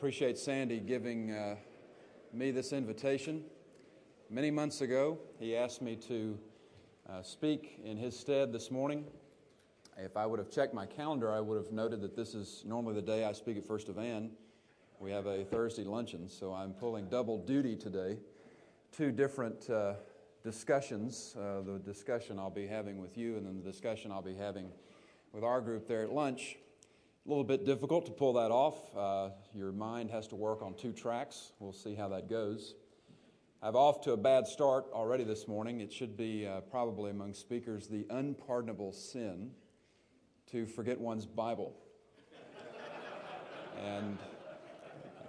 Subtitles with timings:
[0.00, 1.54] appreciate Sandy giving uh,
[2.32, 3.44] me this invitation.
[4.30, 6.38] Many months ago, he asked me to
[7.06, 9.04] uh, speak in his stead this morning.
[9.98, 12.94] If I would have checked my calendar, I would have noted that this is normally
[12.94, 14.30] the day I speak at First of Ann.
[15.00, 18.16] We have a Thursday luncheon, so I'm pulling double duty today.
[18.92, 19.96] Two different uh,
[20.42, 24.34] discussions uh, the discussion I'll be having with you, and then the discussion I'll be
[24.34, 24.70] having
[25.34, 26.56] with our group there at lunch.
[27.30, 28.74] Little bit difficult to pull that off.
[28.92, 31.52] Uh, your mind has to work on two tracks.
[31.60, 32.74] We'll see how that goes.
[33.62, 35.80] I've off to a bad start already this morning.
[35.80, 39.52] It should be uh, probably among speakers the unpardonable sin
[40.50, 41.76] to forget one's Bible.
[43.80, 44.18] and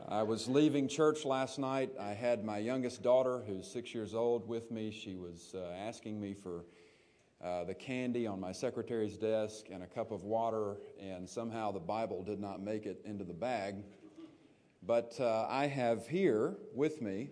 [0.09, 1.91] I was leaving church last night.
[1.99, 4.89] I had my youngest daughter, who's six years old, with me.
[4.89, 6.65] She was uh, asking me for
[7.43, 11.79] uh, the candy on my secretary's desk and a cup of water, and somehow the
[11.79, 13.83] Bible did not make it into the bag.
[14.83, 17.29] But uh, I have here with me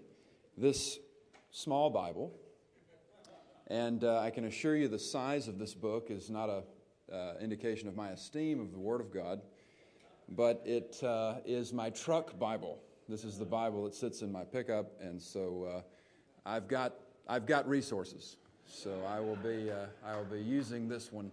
[0.57, 0.97] this
[1.51, 2.33] small Bible,
[3.67, 6.63] and uh, I can assure you the size of this book is not an
[7.13, 9.41] uh, indication of my esteem of the Word of God,
[10.27, 12.79] but it uh, is my truck Bible.
[13.07, 15.83] This is the Bible that sits in my pickup, and so
[16.45, 16.95] I've got
[17.27, 18.37] I've got resources.
[18.71, 21.31] So I will be, uh, I will be using this one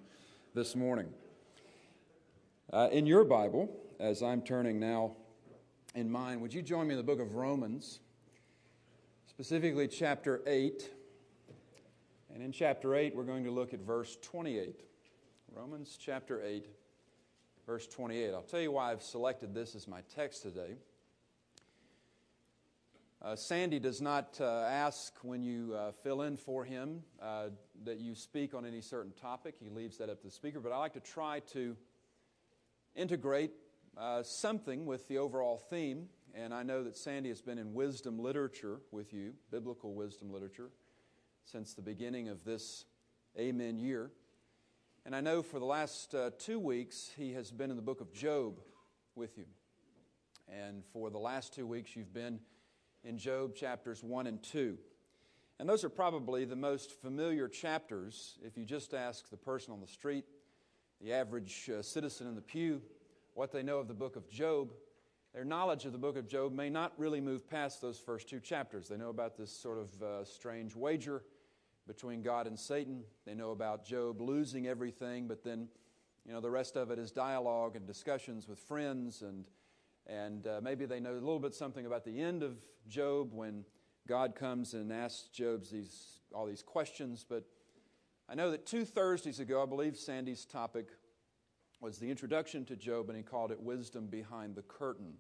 [0.55, 1.07] this morning.
[2.73, 3.69] Uh, in your Bible,
[4.01, 5.13] as I'm turning now
[5.95, 8.01] in mine, would you join me in the book of Romans,
[9.27, 10.91] specifically chapter 8?
[12.35, 14.81] And in chapter 8, we're going to look at verse 28.
[15.55, 16.67] Romans chapter 8,
[17.67, 18.33] verse 28.
[18.33, 20.77] I'll tell you why I've selected this as my text today.
[23.27, 27.49] Uh, Sandy does not uh, ask when you uh, fill in for him uh,
[27.83, 29.57] that you speak on any certain topic.
[29.61, 30.61] He leaves that up to the speaker.
[30.61, 31.77] But I like to try to
[32.95, 33.51] integrate
[34.23, 36.07] something with the overall theme.
[36.37, 40.71] And I know that Sandy has been in wisdom literature with you, biblical wisdom literature,
[41.45, 42.85] since the beginning of this
[43.37, 44.13] Amen year.
[45.05, 48.01] And I know for the last uh, two weeks he has been in the book
[48.01, 48.61] of Job
[49.17, 49.47] with you.
[50.49, 52.39] And for the last two weeks you've been
[53.07, 54.77] in Job chapters 1 and 2.
[55.59, 59.81] And those are probably the most familiar chapters if you just ask the person on
[59.81, 60.25] the street,
[61.01, 62.83] the average uh, citizen in the pew,
[63.35, 64.73] what they know of the book of Job.
[65.33, 68.41] Their knowledge of the book of Job may not really move past those first two
[68.41, 68.89] chapters.
[68.89, 71.23] They know about this sort of uh, strange wager
[71.87, 73.05] between God and Satan.
[73.25, 75.69] They know about Job losing everything, but then,
[76.27, 79.47] you know, the rest of it is dialogue and discussions with friends and
[80.07, 82.57] and uh, maybe they know a little bit something about the end of
[82.89, 83.65] Job when
[84.07, 87.25] God comes and asks Job these, all these questions.
[87.29, 87.45] But
[88.29, 90.89] I know that two Thursdays ago, I believe Sandy's topic
[91.81, 95.15] was the introduction to Job, and he called it Wisdom Behind the Curtain.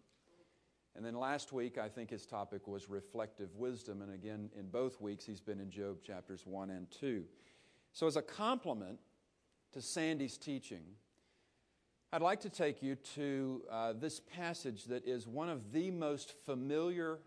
[0.94, 4.00] And then last week, I think his topic was reflective wisdom.
[4.00, 7.24] And again, in both weeks, he's been in Job chapters 1 and 2.
[7.92, 8.98] So, as a complement
[9.72, 10.82] to Sandy's teaching,
[12.16, 16.32] I'd like to take you to uh, this passage that is one of the most
[16.46, 17.18] familiar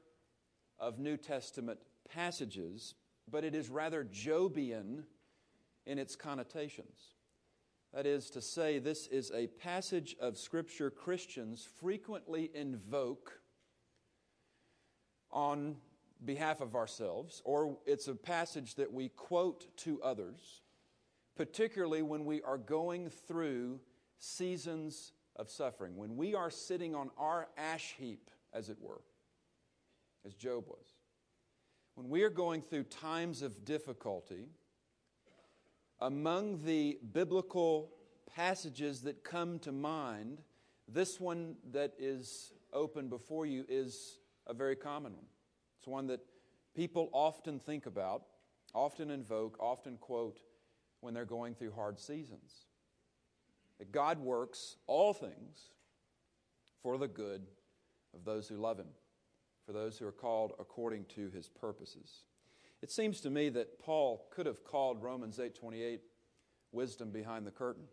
[0.80, 1.78] of New Testament
[2.12, 2.96] passages,
[3.30, 5.04] but it is rather Jobian
[5.86, 7.14] in its connotations.
[7.94, 13.42] That is to say, this is a passage of Scripture Christians frequently invoke
[15.30, 15.76] on
[16.26, 20.64] behalf of ourselves, or it's a passage that we quote to others,
[21.36, 23.82] particularly when we are going through
[24.20, 29.02] seasons of suffering, when we are sitting on our ash heap, as it were,
[30.26, 30.86] as Job was,
[31.96, 34.50] when we are going through times of difficulty,
[36.02, 37.92] among the biblical
[38.36, 40.42] passages that come to mind,
[40.88, 45.26] this one that is open before you is a very common one.
[45.78, 46.22] It's one that
[46.76, 48.24] people often think about,
[48.74, 50.40] often invoke, often quote
[51.02, 52.66] when they're going through hard seasons
[53.80, 55.72] that God works all things
[56.84, 57.48] for the good
[58.14, 58.90] of those who love Him,
[59.66, 62.26] for those who are called according to His purposes.
[62.82, 66.00] It seems to me that Paul could have called Romans 8:28
[66.72, 67.88] wisdom behind the curtain.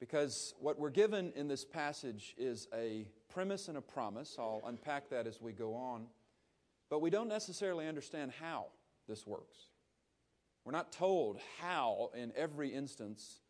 [0.00, 4.36] Because what we're given in this passage is a premise and a promise.
[4.38, 6.06] I'll unpack that as we go on.
[6.90, 8.66] But we don't necessarily understand how
[9.08, 9.58] this works.
[10.64, 13.40] We're not told how, in every instance,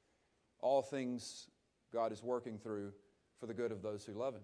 [0.64, 1.50] all things
[1.92, 2.92] God is working through
[3.38, 4.42] for the good of those who love Him,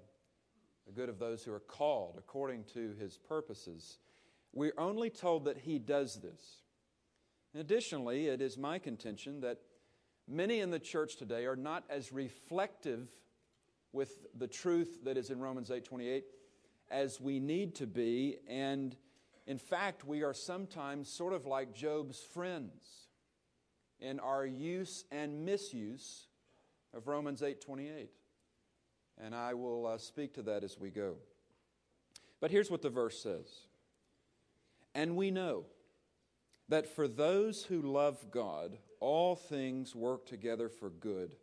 [0.86, 3.98] the good of those who are called according to His purposes.
[4.52, 6.62] We're only told that He does this.
[7.54, 9.58] And additionally, it is my contention that
[10.28, 13.08] many in the church today are not as reflective
[13.92, 16.24] with the truth that is in Romans 8:28
[16.90, 18.96] as we need to be and
[19.46, 22.99] in fact we are sometimes sort of like Job's friends
[24.00, 26.28] in our use and misuse
[26.94, 28.08] of Romans 8:28
[29.22, 31.16] and I will uh, speak to that as we go
[32.40, 33.66] but here's what the verse says
[34.94, 35.64] and we know
[36.68, 41.36] that for those who love God all things work together for good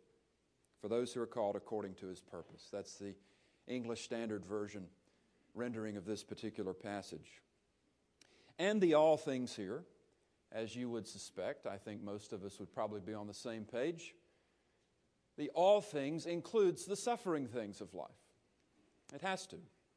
[0.80, 2.68] for those who are called according to his purpose.
[2.72, 3.14] That's the
[3.66, 4.86] English Standard Version
[5.54, 7.42] rendering of this particular passage.
[8.58, 9.82] And the all things here,
[10.52, 13.64] as you would suspect, I think most of us would probably be on the same
[13.64, 14.14] page.
[15.36, 18.08] The all things includes the suffering things of life.
[19.14, 19.56] It has to.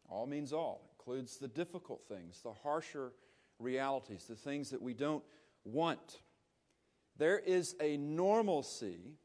[0.09, 0.81] All means all.
[0.83, 3.13] It includes the difficult things, the harsher
[3.59, 5.23] realities, the things that we don't
[5.63, 6.19] want.
[7.17, 9.15] There is a normalcy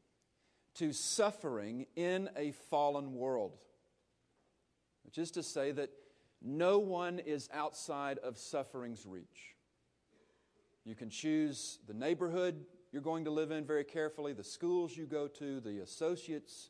[0.75, 3.63] to suffering in a fallen world,
[5.03, 5.89] which is to say that
[6.41, 9.56] no one is outside of suffering's reach.
[10.87, 12.63] You can choose the neighborhood
[12.93, 16.69] you're going to live in very carefully, the schools you go to, the associates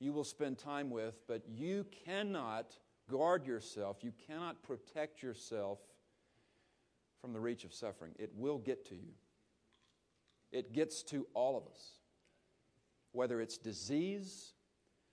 [0.00, 2.76] you will spend time with, but you cannot
[3.08, 5.78] guard yourself, you cannot protect yourself
[7.20, 8.12] from the reach of suffering.
[8.18, 9.12] It will get to you,
[10.50, 11.92] it gets to all of us.
[13.12, 14.54] Whether it's disease,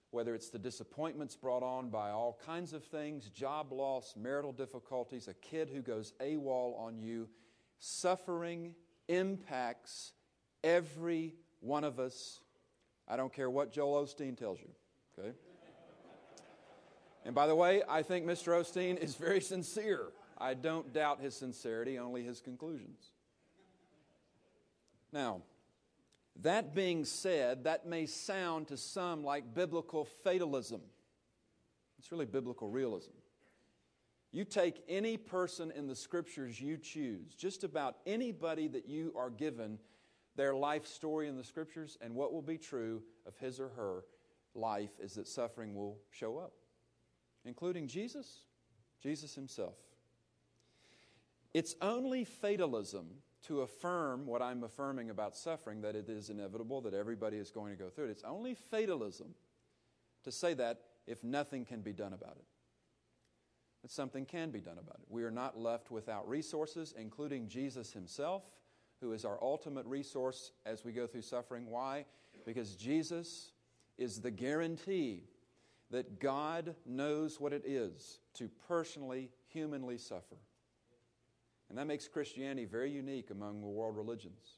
[0.09, 5.27] whether it's the disappointments brought on by all kinds of things, job loss, marital difficulties,
[5.27, 7.29] a kid who goes AWOL on you,
[7.79, 8.75] suffering
[9.07, 10.13] impacts
[10.63, 12.41] every one of us.
[13.07, 14.69] I don't care what Joel Osteen tells you,
[15.17, 15.33] okay?
[17.25, 18.53] And by the way, I think Mr.
[18.53, 20.07] Osteen is very sincere.
[20.37, 23.11] I don't doubt his sincerity, only his conclusions.
[25.11, 25.41] Now,
[26.41, 30.81] that being said, that may sound to some like biblical fatalism.
[31.97, 33.11] It's really biblical realism.
[34.31, 39.29] You take any person in the scriptures you choose, just about anybody that you are
[39.29, 39.79] given
[40.35, 44.05] their life story in the scriptures, and what will be true of his or her
[44.53, 46.53] life is that suffering will show up,
[47.43, 48.41] including Jesus,
[49.01, 49.75] Jesus himself.
[51.53, 53.07] It's only fatalism
[53.43, 57.75] to affirm what I'm affirming about suffering, that it is inevitable, that everybody is going
[57.75, 58.11] to go through it.
[58.11, 59.33] It's only fatalism
[60.23, 62.45] to say that if nothing can be done about it.
[63.81, 65.05] That something can be done about it.
[65.09, 68.43] We are not left without resources, including Jesus Himself,
[68.99, 71.69] who is our ultimate resource as we go through suffering.
[71.69, 72.05] Why?
[72.45, 73.51] Because Jesus
[73.97, 75.23] is the guarantee
[75.91, 80.37] that God knows what it is to personally, humanly suffer.
[81.69, 84.57] And that makes Christianity very unique among the world religions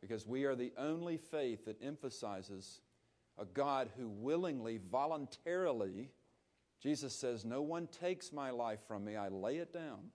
[0.00, 2.80] because we are the only faith that emphasizes
[3.38, 6.10] a God who willingly, voluntarily,
[6.82, 10.10] Jesus says, No one takes my life from me, I lay it down.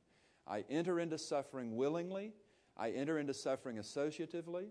[0.46, 2.34] I enter into suffering willingly,
[2.76, 4.68] I enter into suffering associatively.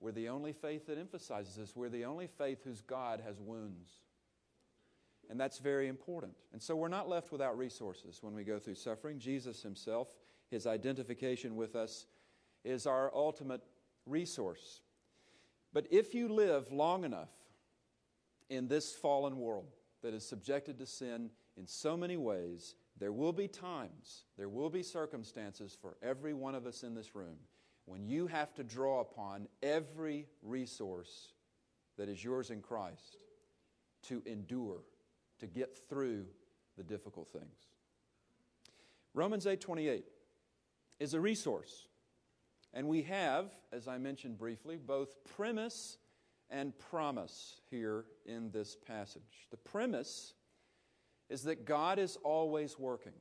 [0.00, 1.74] We're the only faith that emphasizes this.
[1.74, 3.90] We're the only faith whose God has wounds.
[5.30, 6.34] And that's very important.
[6.52, 9.18] And so we're not left without resources when we go through suffering.
[9.18, 10.08] Jesus himself
[10.50, 12.06] his identification with us
[12.64, 13.62] is our ultimate
[14.06, 14.80] resource.
[15.72, 17.30] But if you live long enough
[18.48, 19.66] in this fallen world
[20.04, 24.68] that is subjected to sin in so many ways, there will be times, there will
[24.68, 27.38] be circumstances for every one of us in this room
[27.86, 31.32] when you have to draw upon every resource
[31.96, 33.16] that is yours in Christ
[34.02, 34.82] to endure,
[35.40, 36.26] to get through
[36.76, 37.68] the difficult things.
[39.14, 40.04] Romans 8:28
[41.00, 41.88] is a resource.
[42.74, 45.96] And we have, as I mentioned briefly, both premise
[46.50, 49.48] and promise here in this passage.
[49.50, 50.34] The premise
[51.30, 53.12] is that God is always working.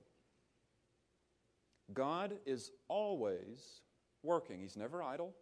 [1.93, 3.81] God is always
[4.23, 4.61] working.
[4.61, 5.33] He's never idle.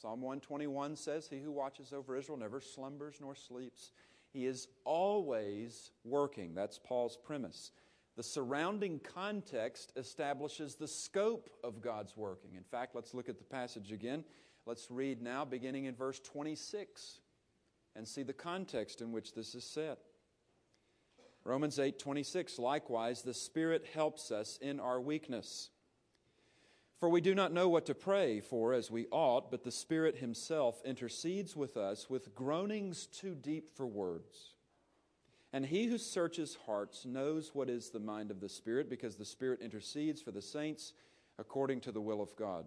[0.00, 3.92] Psalm 121 says, He who watches over Israel never slumbers nor sleeps.
[4.32, 6.54] He is always working.
[6.54, 7.72] That's Paul's premise.
[8.16, 12.50] The surrounding context establishes the scope of God's working.
[12.56, 14.24] In fact, let's look at the passage again.
[14.66, 17.20] Let's read now, beginning in verse 26,
[17.96, 19.96] and see the context in which this is said.
[21.44, 25.70] Romans 8 26, likewise, the Spirit helps us in our weakness.
[26.98, 30.16] For we do not know what to pray for as we ought, but the Spirit
[30.18, 34.50] Himself intercedes with us with groanings too deep for words.
[35.52, 39.24] And he who searches hearts knows what is the mind of the Spirit, because the
[39.24, 40.92] Spirit intercedes for the saints
[41.38, 42.66] according to the will of God.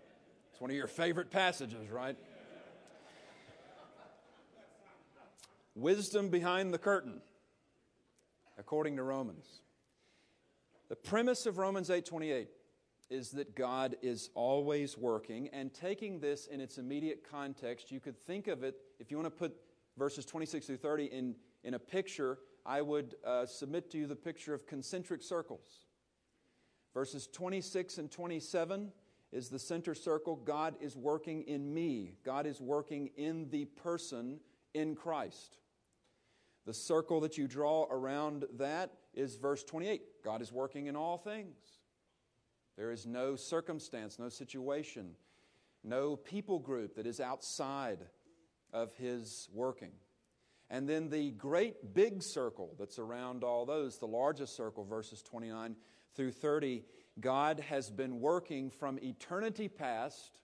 [0.61, 2.15] One of your favorite passages, right?
[5.73, 7.19] Wisdom behind the curtain,
[8.59, 9.61] according to Romans.
[10.87, 12.49] The premise of Romans 8:28
[13.09, 18.19] is that God is always working and taking this in its immediate context, you could
[18.19, 19.59] think of it if you want to put
[19.97, 22.37] verses 26 through 30 in, in a picture,
[22.67, 25.87] I would uh, submit to you the picture of concentric circles.
[26.93, 28.91] Verses 26 and 27
[29.31, 30.35] is the center circle.
[30.35, 32.15] God is working in me.
[32.25, 34.39] God is working in the person
[34.73, 35.57] in Christ.
[36.65, 41.17] The circle that you draw around that is verse 28 God is working in all
[41.17, 41.57] things.
[42.77, 45.11] There is no circumstance, no situation,
[45.83, 47.99] no people group that is outside
[48.71, 49.91] of His working.
[50.69, 55.75] And then the great big circle that's around all those, the largest circle, verses 29
[56.15, 56.83] through 30,
[57.19, 60.39] God has been working from eternity past,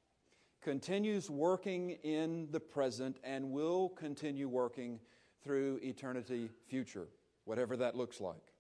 [0.61, 4.99] continues working in the present, and will continue working
[5.43, 7.07] through eternity future,
[7.45, 8.53] whatever that looks like.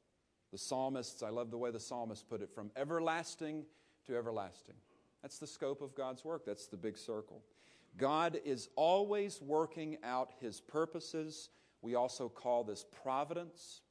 [0.51, 3.65] The psalmists, I love the way the psalmist put it, from everlasting
[4.05, 4.75] to everlasting.
[5.21, 7.43] That's the scope of God's work, that's the big circle.
[7.97, 11.49] God is always working out his purposes.
[11.81, 13.81] We also call this providence,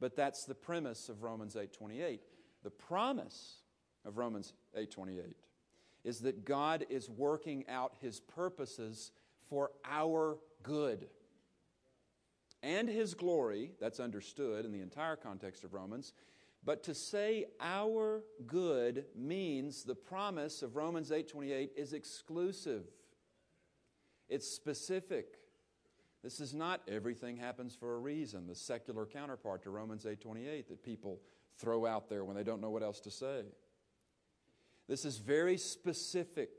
[0.00, 2.20] but that's the premise of Romans 8:28.
[2.62, 3.62] The promise
[4.04, 5.36] of Romans 8:28
[6.04, 9.12] is that God is working out his purposes
[9.48, 11.08] for our good
[12.62, 16.12] and his glory, that's understood in the entire context of Romans.
[16.64, 22.90] But to say our good means the promise of Romans 8:28 is exclusive.
[24.28, 25.38] It's specific.
[26.22, 30.82] This is not everything happens for a reason, the secular counterpart to Romans 8:28 that
[30.82, 31.22] people
[31.58, 33.42] throw out there when they don't know what else to say.
[34.88, 36.50] This is very specific.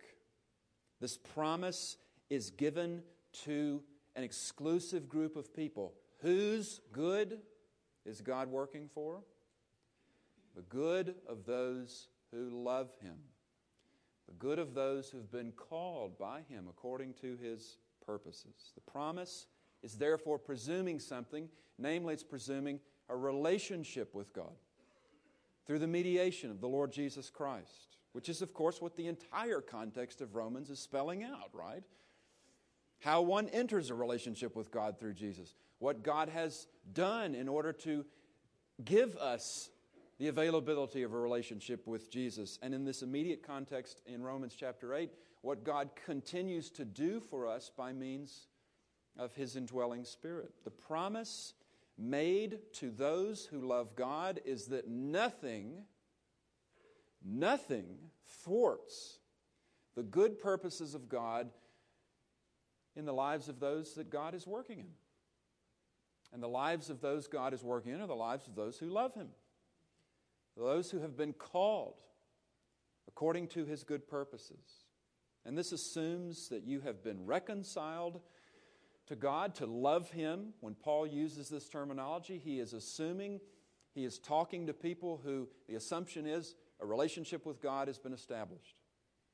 [0.99, 1.97] This promise
[2.29, 3.01] is given
[3.45, 3.81] to
[4.15, 5.93] an exclusive group of people.
[6.21, 7.39] Whose good
[8.05, 9.21] is God working for?
[10.55, 13.15] The good of those who love Him,
[14.27, 18.73] the good of those who've been called by Him according to His purposes.
[18.75, 19.47] The promise
[19.81, 24.53] is therefore presuming something, namely, it's presuming a relationship with God
[25.69, 29.61] through the mediation of the Lord Jesus Christ, which is, of course, what the entire
[29.61, 31.83] context of Romans is spelling out, right?
[32.99, 37.71] how one enters a relationship with God through Jesus, what God has done in order
[37.73, 38.05] to
[38.83, 39.69] give us
[40.17, 42.59] the availability of a relationship with Jesus.
[42.61, 45.09] And in this immediate context in Romans chapter 8,
[45.41, 48.47] what God continues to do for us by means
[49.17, 50.51] of His indwelling Spirit.
[50.65, 51.53] The promise
[51.99, 55.83] made to those who love God is that nothing,
[57.23, 57.85] nothing
[58.43, 59.19] thwarts
[59.95, 61.49] the good purposes of God
[62.95, 64.87] in the lives of those that God is working in.
[66.31, 68.87] And the lives of those God is working in are the lives of those who
[68.87, 69.29] love Him,
[70.55, 71.95] those who have been called
[73.07, 74.85] according to His good purposes.
[75.45, 78.21] And this assumes that you have been reconciled
[79.09, 80.53] to God, to love Him.
[80.61, 83.41] When Paul uses this terminology, he is assuming,
[83.93, 88.13] he is talking to people who the assumption is a relationship with God has been
[88.13, 88.75] established.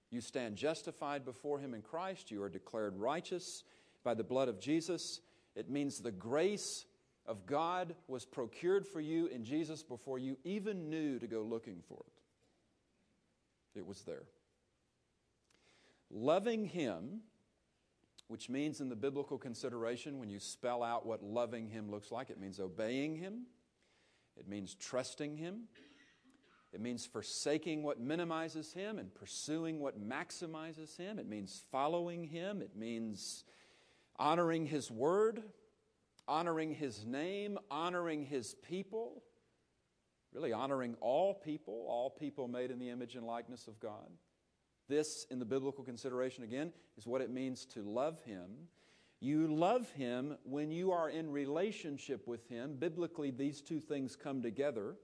[0.10, 2.32] You stand justified before Him in Christ.
[2.32, 3.64] You are declared righteous
[4.04, 5.20] by the blood of Jesus.
[5.56, 6.86] It means the grace
[7.26, 11.82] of God was procured for you in Jesus before you even knew to go looking
[11.88, 13.80] for it.
[13.80, 14.24] It was there.
[16.12, 17.22] Loving Him,
[18.28, 22.30] which means in the biblical consideration, when you spell out what loving Him looks like,
[22.30, 23.46] it means obeying Him,
[24.38, 25.68] it means trusting Him,
[26.76, 31.20] it means forsaking what minimizes him and pursuing what maximizes him.
[31.20, 32.62] It means following him.
[32.62, 33.46] It means
[34.18, 35.42] honoring his word,
[36.28, 39.24] honoring his name, honoring his people,
[40.34, 44.10] really honoring all people, all people made in the image and likeness of God.
[44.88, 48.50] This, in the biblical consideration again, is what it means to love him.
[49.20, 52.76] You love him when you are in relationship with him.
[52.78, 54.96] Biblically, these two things come together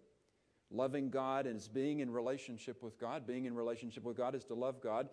[0.71, 3.27] loving God and being in relationship with God.
[3.27, 5.09] Being in relationship with God is to love God.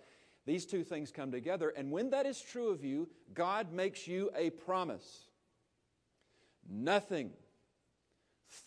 [0.47, 4.31] These two things come together, and when that is true of you, God makes you
[4.35, 5.29] a promise.
[6.67, 7.33] Nothing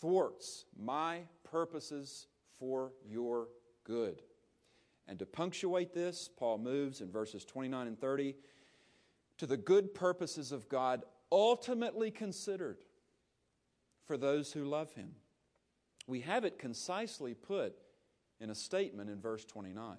[0.00, 2.28] thwarts my purposes
[2.58, 3.48] for your
[3.84, 4.22] good.
[5.08, 8.34] And to punctuate this, Paul moves in verses 29 and 30
[9.38, 12.84] to the good purposes of God ultimately considered
[14.06, 15.12] for those who love him.
[16.06, 17.74] We have it concisely put
[18.40, 19.96] in a statement in verse 29.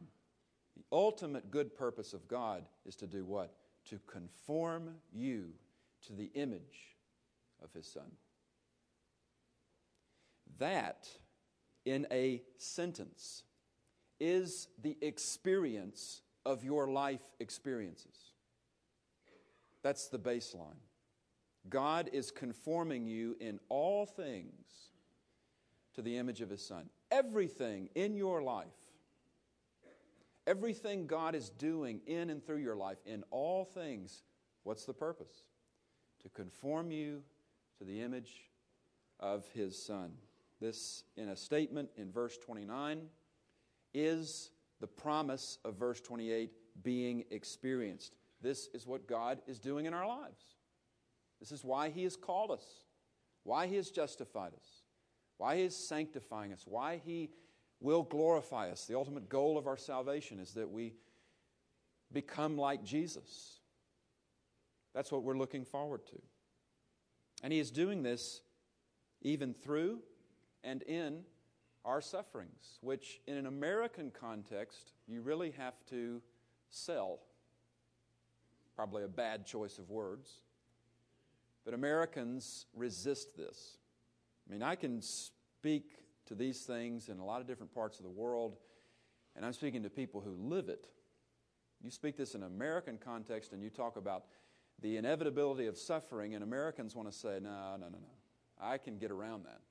[0.76, 3.54] The ultimate good purpose of God is to do what?
[3.90, 5.50] To conform you
[6.08, 6.98] to the image
[7.64, 8.12] of his Son.
[10.60, 11.08] That,
[11.86, 13.44] in a sentence,
[14.20, 18.34] is the experience of your life experiences.
[19.82, 20.80] That's the baseline.
[21.70, 24.92] God is conforming you in all things
[25.96, 26.90] to the image of His Son.
[27.12, 28.68] Everything in your life,
[30.48, 34.24] everything God is doing in and through your life, in all things,
[34.64, 35.44] what's the purpose?
[36.24, 37.22] To conform you
[37.78, 38.50] to the image
[39.20, 40.14] of His Son.
[40.60, 43.02] This, in a statement in verse 29,
[43.94, 46.52] is the promise of verse 28
[46.84, 48.16] being experienced.
[48.42, 50.44] This is what God is doing in our lives.
[51.40, 52.66] This is why He has called us,
[53.44, 54.84] why He has justified us,
[55.38, 57.30] why He is sanctifying us, why He
[57.80, 58.86] will glorify us.
[58.86, 60.94] The ultimate goal of our salvation is that we
[62.12, 63.60] become like Jesus.
[64.94, 66.22] That's what we're looking forward to.
[67.42, 68.42] And He is doing this
[69.22, 70.00] even through
[70.64, 71.24] and in
[71.86, 76.22] our sufferings, which in an American context, you really have to
[76.70, 77.20] sell.
[78.76, 80.42] Probably a bad choice of words.
[81.66, 83.78] But Americans resist this.
[84.48, 88.04] I mean, I can speak to these things in a lot of different parts of
[88.04, 88.58] the world,
[89.36, 90.88] and I'm speaking to people who live it.
[91.82, 94.26] You speak this in an American context and you talk about
[94.82, 98.14] the inevitability of suffering, and Americans want to say, no, no, no, no.
[98.60, 99.62] I can get around that.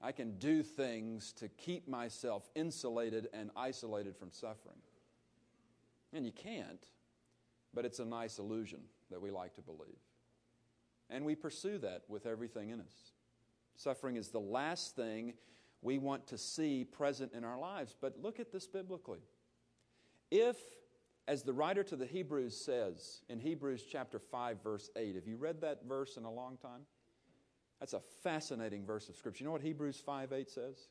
[0.00, 4.78] I can do things to keep myself insulated and isolated from suffering.
[6.12, 6.84] And you can't,
[7.74, 9.98] but it's a nice illusion that we like to believe.
[11.10, 13.12] And we pursue that with everything in us.
[13.76, 15.34] Suffering is the last thing
[15.82, 17.94] we want to see present in our lives.
[18.00, 19.20] But look at this biblically.
[20.30, 20.56] If,
[21.26, 25.36] as the writer to the Hebrews says in Hebrews chapter 5, verse 8, have you
[25.36, 26.82] read that verse in a long time?
[27.80, 29.44] That's a fascinating verse of Scripture.
[29.44, 30.88] You know what Hebrews 5 8 says?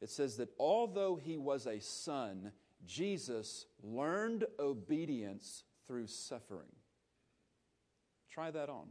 [0.00, 2.52] It says that although he was a son,
[2.84, 6.72] Jesus learned obedience through suffering.
[8.30, 8.88] Try that on.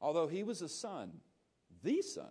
[0.00, 1.12] Although he was a son,
[1.82, 2.30] the son,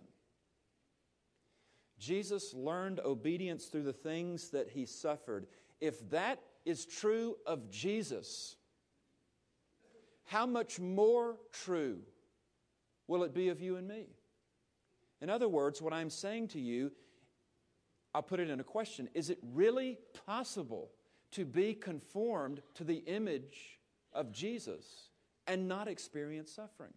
[1.98, 5.46] Jesus learned obedience through the things that he suffered.
[5.80, 8.56] If that is true of Jesus,
[10.24, 12.00] how much more true
[13.06, 14.06] will it be of you and me?
[15.20, 16.92] In other words, what I'm saying to you,
[18.14, 20.90] I'll put it in a question Is it really possible
[21.32, 23.78] to be conformed to the image
[24.12, 25.08] of Jesus
[25.46, 26.92] and not experience suffering?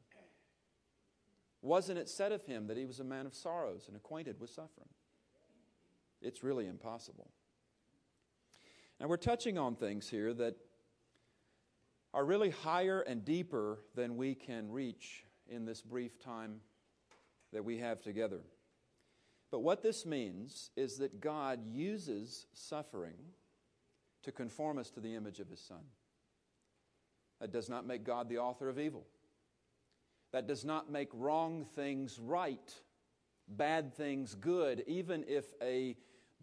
[1.61, 4.51] Wasn't it said of him that he was a man of sorrows and acquainted with
[4.51, 4.89] suffering?
[6.21, 7.31] It's really impossible.
[8.99, 10.55] Now, we're touching on things here that
[12.13, 16.61] are really higher and deeper than we can reach in this brief time
[17.53, 18.41] that we have together.
[19.51, 23.15] But what this means is that God uses suffering
[24.23, 25.83] to conform us to the image of His Son.
[27.39, 29.05] That does not make God the author of evil.
[30.31, 32.73] That does not make wrong things right,
[33.47, 35.95] bad things good, even if a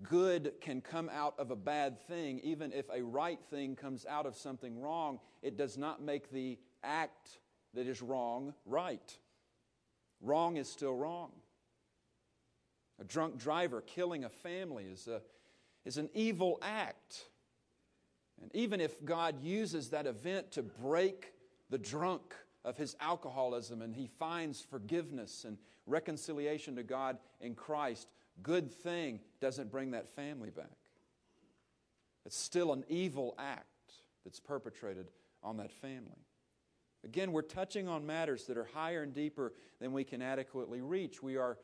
[0.03, 4.27] good can come out of a bad thing, even if a right thing comes out
[4.27, 7.39] of something wrong, it does not make the act
[7.75, 9.17] that is wrong right.
[10.21, 11.31] Wrong is still wrong.
[13.01, 15.21] A drunk driver killing a family is, a,
[15.85, 17.25] is an evil act.
[18.41, 21.33] And even if God uses that event to break
[21.71, 28.09] the drunk of his alcoholism and he finds forgiveness and reconciliation to God in Christ,
[28.43, 30.67] good thing doesn't bring that family back.
[32.25, 33.67] It's still an evil act
[34.25, 35.11] that's perpetrated
[35.43, 36.25] on that family.
[37.05, 41.23] Again, we're touching on matters that are higher and deeper than we can adequately reach.
[41.23, 41.59] We are,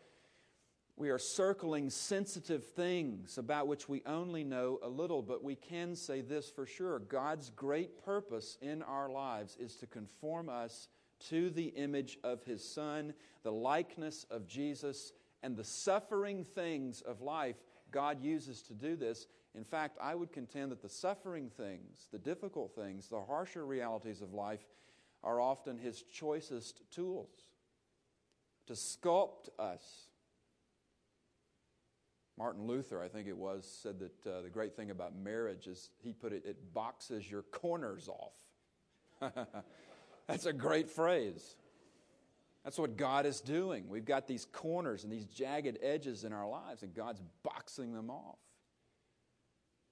[0.97, 5.95] we are circling sensitive things about which we only know a little, but we can
[5.95, 10.89] say this for sure God's great purpose in our lives is to conform us
[11.29, 17.21] to the image of His Son, the likeness of Jesus, and the suffering things of
[17.21, 17.57] life
[17.91, 19.27] God uses to do this.
[19.55, 24.21] In fact, I would contend that the suffering things, the difficult things, the harsher realities
[24.21, 24.67] of life,
[25.23, 27.31] are often his choicest tools
[28.67, 30.09] to sculpt us.
[32.39, 35.91] Martin Luther, I think it was, said that uh, the great thing about marriage is
[36.03, 39.35] he put it, it boxes your corners off.
[40.29, 41.57] That's a great phrase.
[42.63, 43.89] That's what God is doing.
[43.89, 48.11] We've got these corners and these jagged edges in our lives, and God's boxing them
[48.11, 48.39] off.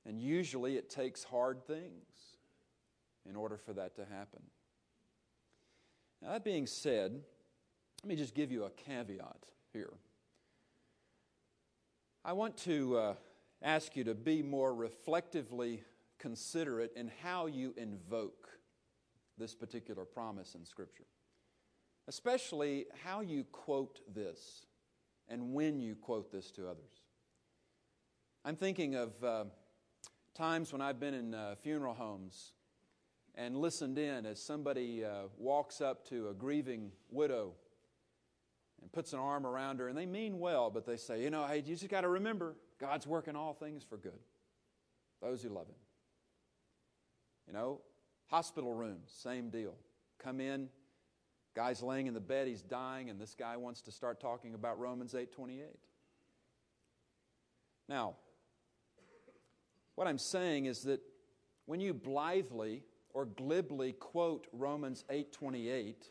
[0.04, 2.36] And usually it takes hard things
[3.28, 4.42] in order for that to happen.
[6.22, 7.20] Now, that being said,
[8.02, 9.92] let me just give you a caveat here.
[12.24, 13.14] I want to uh,
[13.62, 15.85] ask you to be more reflectively
[16.18, 18.48] considerate in how you invoke
[19.38, 21.07] this particular promise in Scripture,
[22.09, 24.66] especially how you quote this
[25.29, 27.02] and when you quote this to others.
[28.44, 29.44] I'm thinking of uh,
[30.35, 32.52] times when I've been in uh, funeral homes
[33.37, 37.53] and listened in as somebody uh, walks up to a grieving widow
[38.81, 41.46] and puts an arm around her, and they mean well, but they say, you know,
[41.46, 44.18] hey, you just got to remember, God's working all things for good.
[45.20, 45.75] Those who love Him.
[47.46, 47.81] You know,
[48.27, 49.75] hospital rooms, same deal.
[50.18, 50.68] Come in,
[51.55, 54.79] guy's laying in the bed, he's dying, and this guy wants to start talking about
[54.79, 55.79] Romans 8:28.
[57.88, 58.16] Now,
[59.94, 61.01] what I'm saying is that
[61.66, 62.83] when you blithely
[63.16, 66.11] or glibly quote Romans 8:28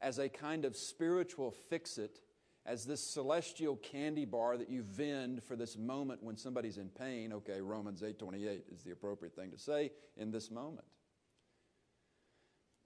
[0.00, 2.22] as a kind of spiritual fix-it,
[2.64, 7.34] as this celestial candy bar that you vend for this moment when somebody's in pain,
[7.34, 10.86] okay, Romans 8:28 is the appropriate thing to say in this moment.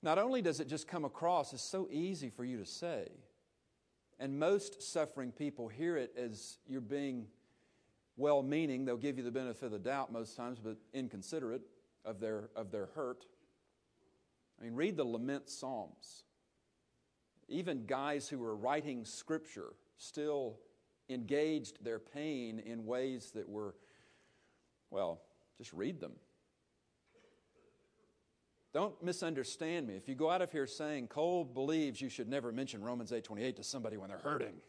[0.03, 3.07] Not only does it just come across as so easy for you to say,
[4.19, 7.29] and most suffering people hear it as you're being
[8.17, 11.63] well meaning, they'll give you the benefit of the doubt most times, but inconsiderate
[12.05, 13.25] of their, of their hurt.
[14.61, 16.25] I mean, read the lament Psalms.
[17.49, 20.59] Even guys who were writing scripture still
[21.09, 23.75] engaged their pain in ways that were,
[24.91, 25.21] well,
[25.59, 26.13] just read them.
[28.73, 29.95] Don't misunderstand me.
[29.95, 33.57] If you go out of here saying Cole believes you should never mention Romans 8:28
[33.57, 34.61] to somebody when they're hurting,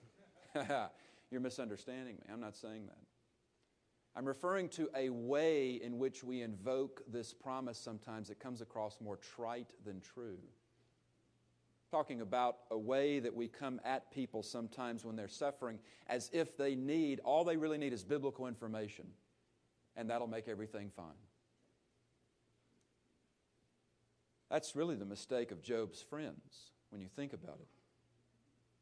[1.31, 2.23] you're misunderstanding me.
[2.31, 3.06] I'm not saying that.
[4.17, 8.99] I'm referring to a way in which we invoke this promise sometimes that comes across
[8.99, 10.39] more trite than true.
[11.91, 15.77] Talking about a way that we come at people sometimes when they're suffering
[16.07, 19.05] as if they need, all they really need is biblical information,
[19.95, 21.05] and that'll make everything fine.
[24.49, 27.67] That's really the mistake of Job's friends when you think about it.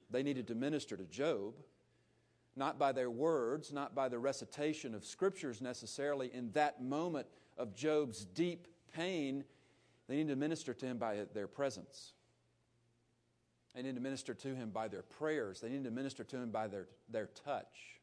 [0.10, 1.56] They needed to minister to Job
[2.56, 7.76] not by their words, not by the recitation of scriptures necessarily in that moment of
[7.76, 9.44] Job's deep pain.
[10.08, 12.14] They need to minister to him by their presence.
[13.76, 15.60] They need to minister to him by their prayers.
[15.60, 18.00] They need to minister to him by their, their touch.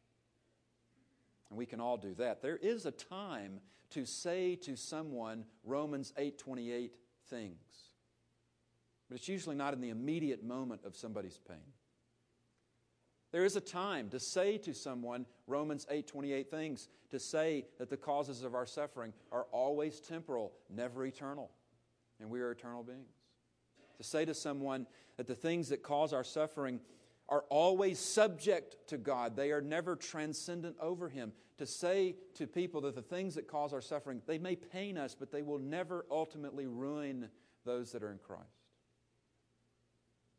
[1.48, 2.42] And we can all do that.
[2.42, 3.60] There is a time
[3.90, 6.90] to say to someone Romans 8:28
[7.28, 7.90] things.
[9.08, 11.72] But it's usually not in the immediate moment of somebody's pain.
[13.32, 17.96] There is a time to say to someone Romans 8:28 things, to say that the
[17.96, 21.50] causes of our suffering are always temporal, never eternal,
[22.20, 23.24] and we are eternal beings.
[23.96, 26.80] To say to someone that the things that cause our suffering
[27.28, 29.36] are always subject to God.
[29.36, 31.32] They are never transcendent over him.
[31.58, 35.14] To say to people that the things that cause our suffering, they may pain us,
[35.14, 37.30] but they will never ultimately ruin
[37.64, 38.42] those that are in Christ.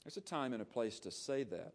[0.04, 1.74] There's a time and a place to say that.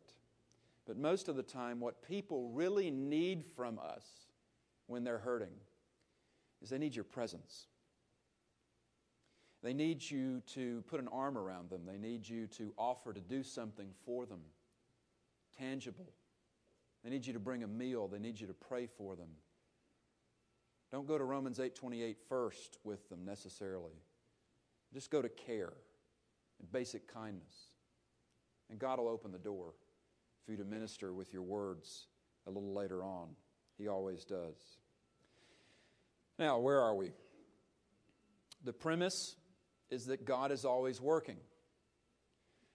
[0.89, 4.07] But most of the time, what people really need from us
[4.87, 5.53] when they're hurting
[6.63, 7.67] is they need your presence.
[9.63, 11.83] They need you to put an arm around them.
[11.85, 14.41] They need you to offer to do something for them,
[15.59, 16.09] tangible.
[17.05, 18.09] They need you to bring a meal.
[18.09, 19.29] They need you to pray for them.
[20.91, 24.01] Don't go to Romans 8:28 first with them necessarily.
[24.95, 25.75] Just go to care
[26.59, 27.75] and basic kindness.
[28.71, 29.75] And God will open the door
[30.49, 32.07] for you to minister with your words
[32.47, 33.29] a little later on.
[33.77, 34.57] He always does.
[36.39, 37.11] Now, where are we?
[38.65, 39.37] The premise
[39.91, 41.37] is that God is always working.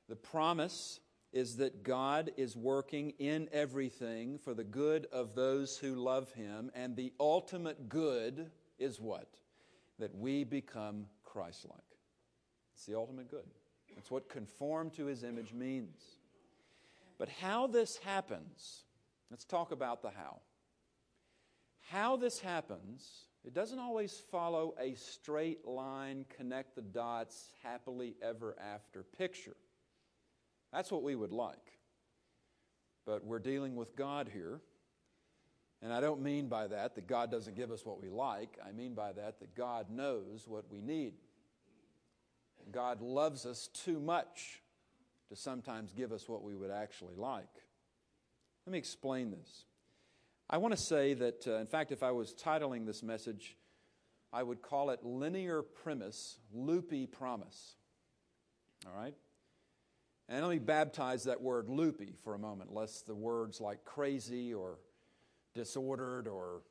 [0.08, 1.00] The promise
[1.32, 6.70] is that God is working in everything for the good of those who love Him,
[6.76, 9.30] and the ultimate good is what?
[9.98, 11.80] That we become Christ like.
[12.76, 13.48] It's the ultimate good.
[13.96, 15.98] That's what conform to His image means.
[17.24, 18.84] But how this happens,
[19.32, 20.42] let's talk about the how.
[21.90, 28.58] How this happens, it doesn't always follow a straight line, connect the dots, happily ever
[28.60, 29.56] after picture.
[30.74, 31.80] That's what we would like.
[33.06, 34.60] but we're dealing with God here.
[35.82, 38.60] And I don't mean by that that God doesn't give us what we like.
[38.68, 41.14] I mean by that that God knows what we need.
[42.70, 44.63] God loves us too much
[45.34, 47.50] to sometimes give us what we would actually like.
[48.68, 49.66] Let me explain this.
[50.48, 53.58] I want to say that, uh, in fact, if I was titling this message,
[54.32, 57.78] I would call it Linear Premise, Loopy Promise.
[58.86, 59.16] All right?
[60.30, 64.54] And let me baptize that word loopy for a moment, lest the words like crazy
[64.54, 64.78] or
[65.56, 66.62] disordered or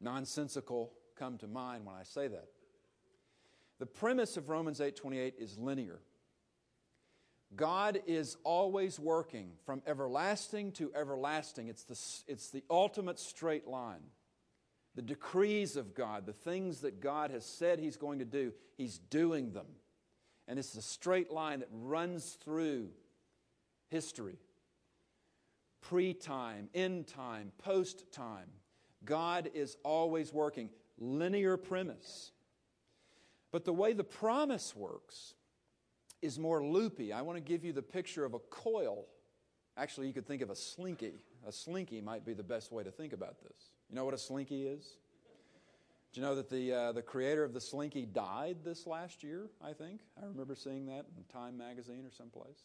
[0.00, 2.48] nonsensical come to mind when I say that.
[3.78, 6.00] The premise of Romans 8:28 is linear.
[7.56, 11.68] God is always working from everlasting to everlasting.
[11.68, 14.02] It's the, it's the ultimate straight line.
[14.94, 18.98] The decrees of God, the things that God has said He's going to do, He's
[18.98, 19.66] doing them.
[20.46, 22.90] And it's a straight line that runs through
[23.88, 24.38] history
[25.80, 28.48] pre time, end time, post time.
[29.04, 30.70] God is always working.
[30.98, 32.32] Linear premise.
[33.52, 35.34] But the way the promise works
[36.22, 37.12] is more loopy.
[37.12, 39.06] I want to give you the picture of a coil.
[39.76, 41.24] Actually, you could think of a slinky.
[41.46, 43.70] A slinky might be the best way to think about this.
[43.88, 44.96] You know what a slinky is?
[46.12, 49.48] Do you know that the, uh, the creator of the slinky died this last year,
[49.62, 50.00] I think?
[50.20, 52.64] I remember seeing that in Time magazine or someplace.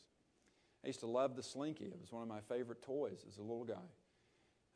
[0.83, 1.85] I used to love the Slinky.
[1.85, 3.73] It was one of my favorite toys as a little guy.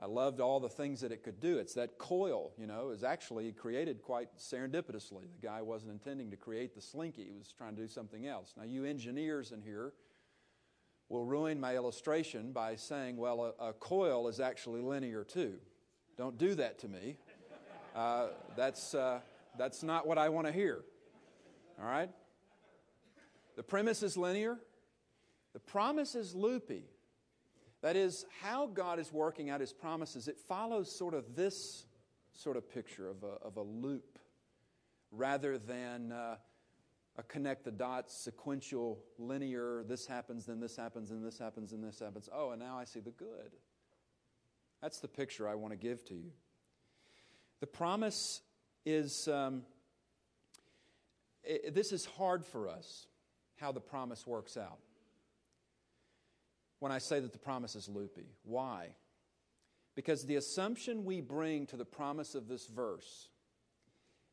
[0.02, 1.58] I loved all the things that it could do.
[1.58, 5.24] It's that coil, you know, is actually created quite serendipitously.
[5.42, 8.54] The guy wasn't intending to create the Slinky, he was trying to do something else.
[8.56, 9.94] Now, you engineers in here
[11.10, 15.56] will ruin my illustration by saying, well, a, a coil is actually linear too.
[16.18, 17.18] Don't do that to me.
[17.96, 19.20] Uh, that's, uh,
[19.58, 20.84] that's not what I want to hear.
[21.82, 22.10] All right?
[23.58, 24.58] The premise is linear.
[25.54, 26.86] The promise is loopy.
[27.82, 31.86] That is, how God is working out his promises, it follows sort of this
[32.34, 34.20] sort of picture of a, of a loop
[35.12, 36.36] rather than uh,
[37.18, 41.84] a connect the dots, sequential, linear, this happens, then this happens, and this happens, and
[41.84, 42.30] this happens.
[42.34, 43.56] Oh, and now I see the good.
[44.82, 46.32] That's the picture I want to give to you.
[47.62, 48.42] The promise
[48.86, 49.63] is, um,
[51.44, 53.08] it, this is hard for us,
[53.58, 54.80] how the promise works out
[56.80, 58.28] when I say that the promise is loopy.
[58.44, 58.89] Why?
[59.96, 63.30] Because the assumption we bring to the promise of this verse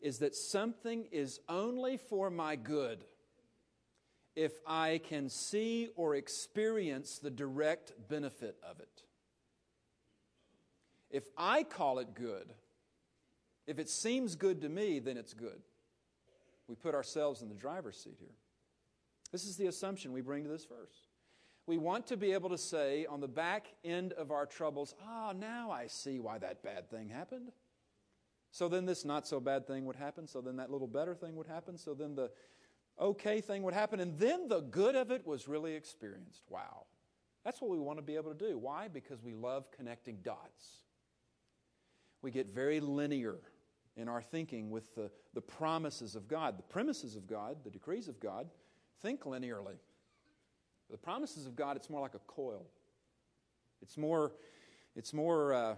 [0.01, 3.05] is that something is only for my good
[4.37, 9.03] if I can see or experience the direct benefit of it.
[11.11, 12.53] If I call it good,
[13.67, 15.63] if it seems good to me, then it's good.
[16.69, 18.37] We put ourselves in the driver's seat here.
[19.33, 21.06] This is the assumption we bring to this verse
[21.67, 25.31] we want to be able to say on the back end of our troubles, ah,
[25.31, 27.51] oh, now I see why that bad thing happened.
[28.53, 30.27] So then this not so bad thing would happen.
[30.27, 31.77] So then that little better thing would happen.
[31.77, 32.31] So then the
[33.01, 34.01] okay thing would happen.
[34.01, 36.43] And then the good of it was really experienced.
[36.49, 36.85] Wow.
[37.45, 38.57] That's what we want to be able to do.
[38.57, 38.89] Why?
[38.89, 40.85] Because we love connecting dots.
[42.23, 43.37] We get very linear
[43.97, 48.09] in our thinking with the, the promises of God, the premises of God, the decrees
[48.09, 48.49] of God.
[49.03, 49.77] Think linearly.
[50.91, 52.67] The promises of God, it's more like a coil.
[53.83, 54.33] It's more,
[54.95, 55.75] it's more uh,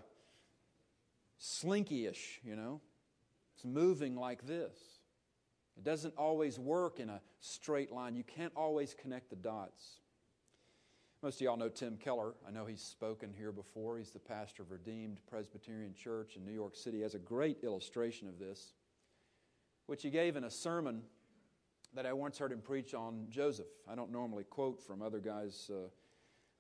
[1.38, 2.80] slinky-ish, you know.
[3.54, 4.76] It's moving like this.
[5.76, 8.14] It doesn't always work in a straight line.
[8.16, 10.00] You can't always connect the dots.
[11.22, 12.34] Most of y'all know Tim Keller.
[12.46, 13.98] I know he's spoken here before.
[13.98, 16.98] He's the pastor of Redeemer Presbyterian Church in New York City.
[16.98, 18.74] He has a great illustration of this,
[19.86, 21.02] which he gave in a sermon
[21.98, 23.66] that I once heard him preach on Joseph.
[23.90, 25.88] I don't normally quote from other guys' uh,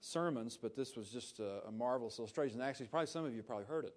[0.00, 2.60] sermons, but this was just a, a marvelous illustration.
[2.60, 3.94] Actually, probably some of you probably heard it.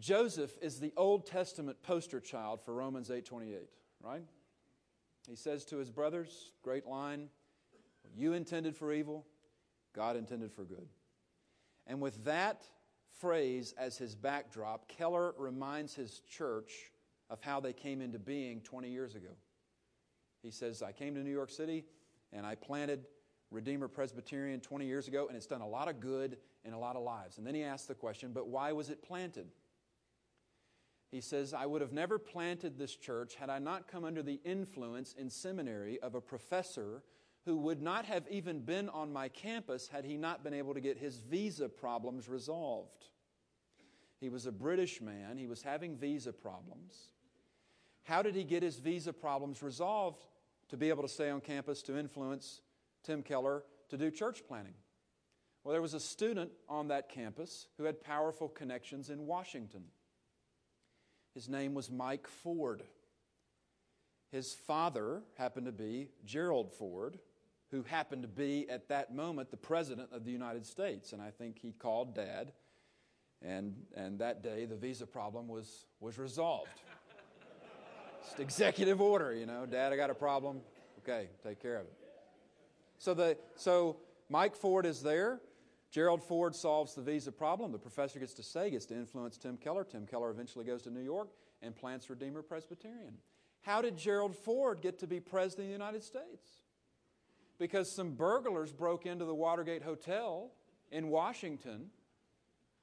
[0.00, 3.68] Joseph is the Old Testament poster child for Romans 8:28,
[4.02, 4.24] right?
[5.28, 7.28] He says to his brothers, great line,
[8.16, 9.24] you intended for evil,
[9.92, 10.88] God intended for good.
[11.86, 12.66] And with that
[13.20, 16.90] phrase as his backdrop, Keller reminds his church
[17.30, 19.30] of how they came into being 20 years ago.
[20.42, 21.84] He says, I came to New York City
[22.32, 23.04] and I planted
[23.50, 26.96] Redeemer Presbyterian 20 years ago, and it's done a lot of good in a lot
[26.96, 27.38] of lives.
[27.38, 29.48] And then he asked the question, but why was it planted?
[31.10, 34.40] He says, I would have never planted this church had I not come under the
[34.44, 37.02] influence in seminary of a professor
[37.46, 40.80] who would not have even been on my campus had he not been able to
[40.80, 43.08] get his visa problems resolved.
[44.20, 47.12] He was a British man, he was having visa problems.
[48.08, 50.24] How did he get his visa problems resolved
[50.70, 52.62] to be able to stay on campus to influence
[53.04, 54.72] Tim Keller to do church planting?
[55.62, 59.84] Well, there was a student on that campus who had powerful connections in Washington.
[61.34, 62.82] His name was Mike Ford.
[64.32, 67.18] His father happened to be Gerald Ford,
[67.70, 71.12] who happened to be at that moment the President of the United States.
[71.12, 72.52] And I think he called Dad,
[73.42, 76.80] and, and that day the visa problem was, was resolved.
[78.38, 80.60] Executive order, you know, Dad, I got a problem.
[81.00, 81.92] Okay, take care of it.
[82.98, 83.96] So, the, so
[84.28, 85.40] Mike Ford is there.
[85.90, 87.72] Gerald Ford solves the visa problem.
[87.72, 89.84] The professor gets to say, gets to influence Tim Keller.
[89.84, 91.28] Tim Keller eventually goes to New York
[91.62, 93.14] and plants Redeemer Presbyterian.
[93.62, 96.62] How did Gerald Ford get to be president of the United States?
[97.58, 100.50] Because some burglars broke into the Watergate Hotel
[100.92, 101.90] in Washington,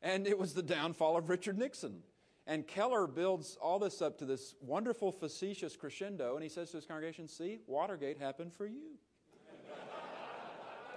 [0.02, 2.02] and it was the downfall of Richard Nixon.
[2.48, 6.78] And Keller builds all this up to this wonderful, facetious crescendo, and he says to
[6.78, 8.98] his congregation, See, Watergate happened for you.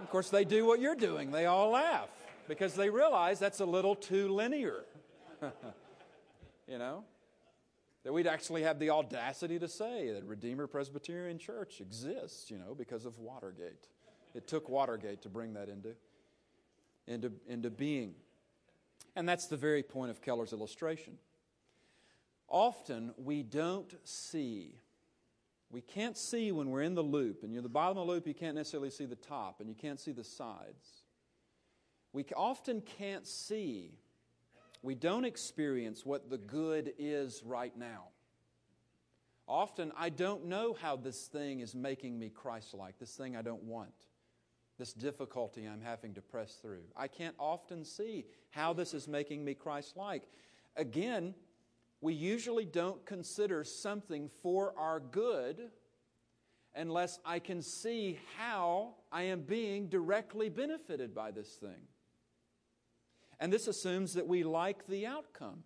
[0.00, 1.30] of course, they do what you're doing.
[1.30, 2.10] They all laugh
[2.48, 4.84] because they realize that's a little too linear.
[6.68, 7.04] you know?
[8.04, 12.74] That we'd actually have the audacity to say that Redeemer Presbyterian Church exists, you know,
[12.74, 13.88] because of Watergate.
[14.34, 15.94] It took Watergate to bring that into,
[17.06, 18.14] into, into being.
[19.16, 21.18] And that's the very point of Keller's illustration.
[22.48, 24.80] Often we don't see,
[25.70, 28.26] we can't see when we're in the loop, and you're the bottom of the loop,
[28.26, 31.02] you can't necessarily see the top, and you can't see the sides.
[32.12, 33.98] We often can't see,
[34.82, 38.04] we don't experience what the good is right now.
[39.46, 43.42] Often I don't know how this thing is making me Christ like, this thing I
[43.42, 43.92] don't want,
[44.78, 46.84] this difficulty I'm having to press through.
[46.96, 50.22] I can't often see how this is making me Christ like.
[50.76, 51.34] Again,
[52.00, 55.70] we usually don't consider something for our good
[56.74, 61.88] unless I can see how I am being directly benefited by this thing.
[63.40, 65.64] And this assumes that we like the outcome.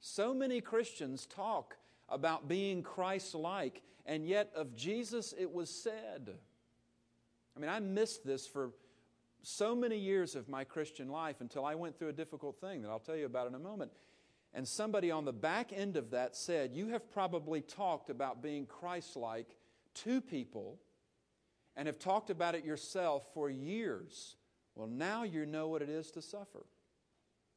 [0.00, 1.76] So many Christians talk
[2.08, 6.34] about being Christ like, and yet of Jesus it was said.
[7.56, 8.70] I mean, I missed this for
[9.42, 12.88] so many years of my Christian life until I went through a difficult thing that
[12.88, 13.90] I'll tell you about in a moment.
[14.54, 18.66] And somebody on the back end of that said, You have probably talked about being
[18.66, 19.56] Christ like
[20.04, 20.78] to people
[21.76, 24.36] and have talked about it yourself for years.
[24.74, 26.66] Well, now you know what it is to suffer.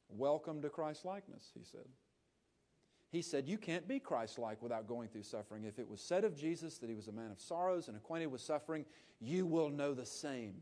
[0.08, 1.86] Welcome to Christ likeness, he said.
[3.10, 5.64] He said, You can't be Christ like without going through suffering.
[5.64, 8.26] If it was said of Jesus that he was a man of sorrows and acquainted
[8.26, 8.84] with suffering,
[9.18, 10.56] you will know the same.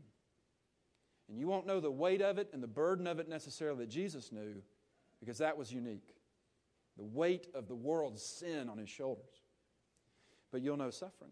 [1.29, 3.89] And you won't know the weight of it and the burden of it necessarily that
[3.89, 4.61] Jesus knew
[5.19, 6.15] because that was unique
[6.97, 9.43] the weight of the world's sin on his shoulders.
[10.51, 11.31] But you'll know suffering.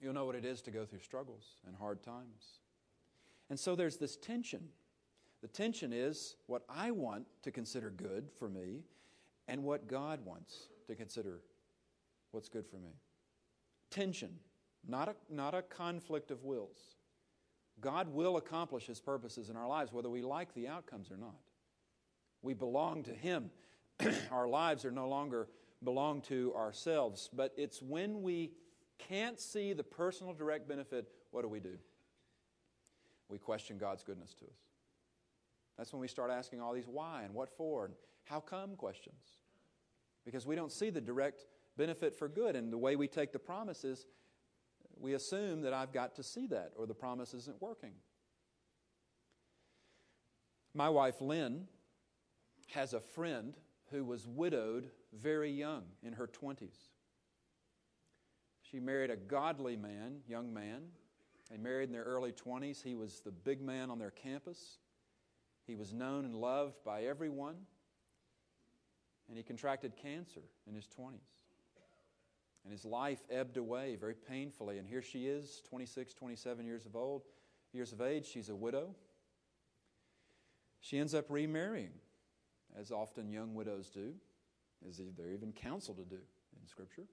[0.00, 2.60] You'll know what it is to go through struggles and hard times.
[3.50, 4.68] And so there's this tension.
[5.40, 8.82] The tension is what I want to consider good for me
[9.46, 11.40] and what God wants to consider
[12.32, 12.90] what's good for me.
[13.90, 14.34] Tension,
[14.86, 16.96] not a, not a conflict of wills.
[17.80, 21.38] God will accomplish His purposes in our lives, whether we like the outcomes or not.
[22.42, 23.50] We belong to Him.
[24.32, 25.48] our lives are no longer
[25.82, 27.30] belong to ourselves.
[27.32, 28.52] But it's when we
[28.98, 31.78] can't see the personal direct benefit, what do we do?
[33.28, 34.58] We question God's goodness to us.
[35.76, 39.42] That's when we start asking all these why and what for and how come questions.
[40.24, 42.56] Because we don't see the direct benefit for good.
[42.56, 44.06] And the way we take the promise is
[44.98, 47.92] we assume that I've got to see that or the promise isn't working.
[50.74, 51.66] My wife, Lynn,
[52.72, 53.54] has a friend
[53.90, 56.88] who was widowed very young, in her 20s.
[58.70, 60.82] She married a godly man, young man.
[61.50, 62.82] They married in their early 20s.
[62.82, 64.78] He was the big man on their campus.
[65.66, 67.56] He was known and loved by everyone.
[69.28, 71.12] And he contracted cancer in his 20s.
[72.64, 74.78] And his life ebbed away very painfully.
[74.78, 77.22] And here she is, 26, 27 years of old,
[77.72, 78.26] years of age.
[78.26, 78.94] She's a widow.
[80.80, 81.92] She ends up remarrying
[82.78, 84.14] as often young widows do,
[84.88, 86.20] as they're even counseled to do
[86.60, 87.06] in Scripture.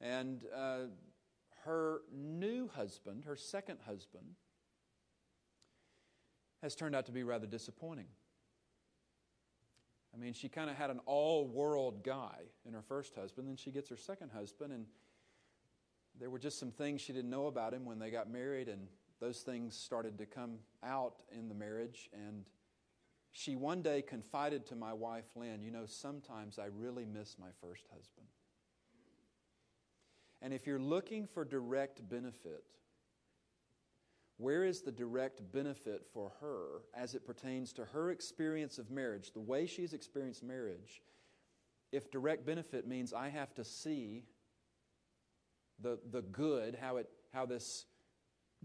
[0.00, 0.86] And uh,
[1.64, 4.24] her new husband, her second husband,
[6.62, 8.06] has turned out to be rather disappointing.
[10.14, 13.56] I mean, she kind of had an all world guy in her first husband, then
[13.56, 14.86] she gets her second husband, and
[16.18, 18.88] there were just some things she didn't know about him when they got married, and
[19.20, 22.44] those things started to come out in the marriage, and
[23.40, 27.48] she one day confided to my wife, Lynn, you know, sometimes I really miss my
[27.62, 28.26] first husband.
[30.42, 32.64] And if you're looking for direct benefit,
[34.40, 39.32] Where is the direct benefit for her as it pertains to her experience of marriage,
[39.32, 41.02] the way she's experienced marriage?
[41.92, 44.24] If direct benefit means I have to see
[45.78, 47.84] the, the good, how, it, how this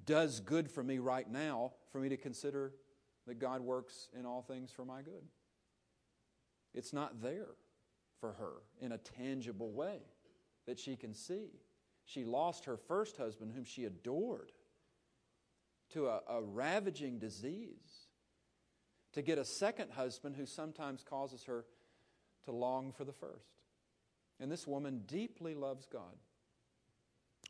[0.06, 2.72] does good for me right now, for me to consider
[3.28, 5.24] that God works in all things for my good.
[6.74, 7.56] It's not there
[8.20, 10.00] for her in a tangible way
[10.68, 11.50] that she can see.
[12.06, 14.52] She lost her first husband, whom she adored,
[15.92, 18.08] to a, a ravaging disease,
[19.14, 21.66] to get a second husband who sometimes causes her
[22.46, 23.56] to long for the first.
[24.40, 26.18] And this woman deeply loves God.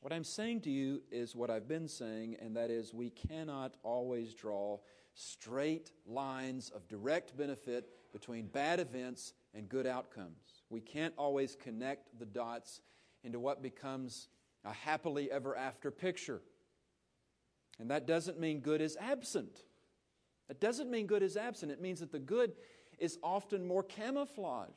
[0.01, 3.75] What I'm saying to you is what I've been saying, and that is we cannot
[3.81, 4.79] always draw
[5.15, 10.63] straight lines of direct benefit between bad events and good outcomes.
[10.69, 12.81] We can't always connect the dots
[13.23, 14.27] into what becomes
[14.63, 16.41] a happily ever after picture.
[17.79, 19.63] And that doesn't mean good is absent.
[20.49, 21.71] It doesn't mean good is absent.
[21.71, 22.53] It means that the good
[22.99, 24.73] is often more camouflaged.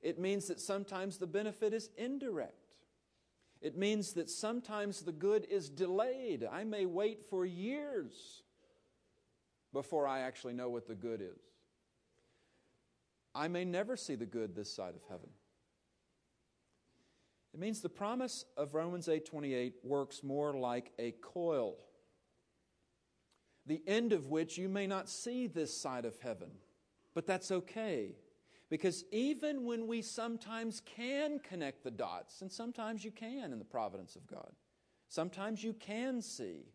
[0.00, 2.54] It means that sometimes the benefit is indirect.
[3.60, 6.46] It means that sometimes the good is delayed.
[6.50, 8.42] I may wait for years
[9.72, 11.40] before I actually know what the good is.
[13.34, 15.30] I may never see the good this side of heaven.
[17.54, 21.78] It means the promise of Romans 8:28 works more like a coil,
[23.66, 26.50] the end of which you may not see this side of heaven,
[27.14, 28.16] but that's okay.
[28.70, 33.66] Because even when we sometimes can connect the dots, and sometimes you can in the
[33.66, 34.54] providence of God,
[35.08, 36.72] sometimes you can see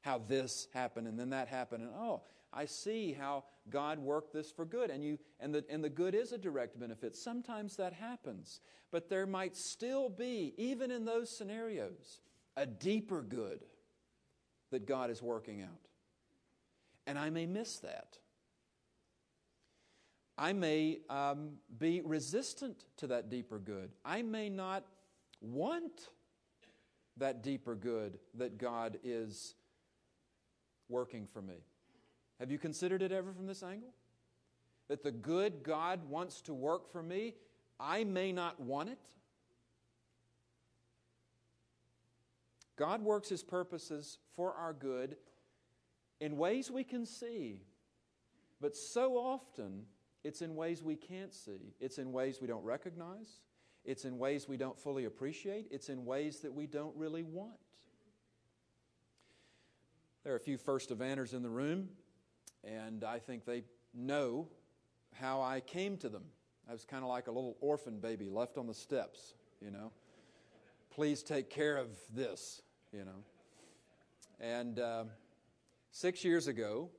[0.00, 2.22] how this happened and then that happened, and oh,
[2.52, 4.90] I see how God worked this for good.
[4.90, 7.16] And, you, and, the, and the good is a direct benefit.
[7.16, 8.60] Sometimes that happens.
[8.90, 12.20] But there might still be, even in those scenarios,
[12.56, 13.60] a deeper good
[14.70, 15.88] that God is working out.
[17.06, 18.18] And I may miss that.
[20.36, 23.90] I may um, be resistant to that deeper good.
[24.04, 24.84] I may not
[25.40, 26.08] want
[27.16, 29.54] that deeper good that God is
[30.88, 31.56] working for me.
[32.40, 33.92] Have you considered it ever from this angle?
[34.88, 37.34] That the good God wants to work for me,
[37.78, 38.98] I may not want it.
[42.76, 45.16] God works His purposes for our good
[46.20, 47.62] in ways we can see,
[48.60, 49.82] but so often
[50.24, 51.74] it's in ways we can't see.
[51.80, 53.40] It's in ways we don't recognize.
[53.84, 55.66] It's in ways we don't fully appreciate.
[55.70, 57.58] It's in ways that we don't really want.
[60.28, 61.88] There are a few First Evanners in the room
[62.62, 63.62] and I think they
[63.94, 64.46] know
[65.18, 66.24] how I came to them.
[66.68, 69.90] I was kind of like a little orphan baby left on the steps, you know.
[70.90, 72.60] Please take care of this,
[72.92, 73.24] you know.
[74.38, 75.04] And uh,
[75.92, 76.90] six years ago,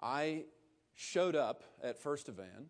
[0.00, 0.44] I
[0.94, 2.68] showed up at First Evan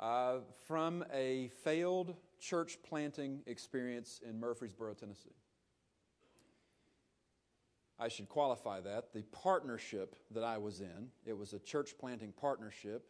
[0.00, 5.36] uh, from a failed church planting experience in Murfreesboro, Tennessee.
[8.02, 9.12] I should qualify that.
[9.12, 13.06] The partnership that I was in, it was a church planting partnership,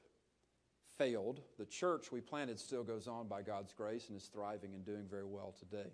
[0.98, 1.40] failed.
[1.58, 5.06] The church we planted still goes on by God's grace and is thriving and doing
[5.10, 5.88] very well today.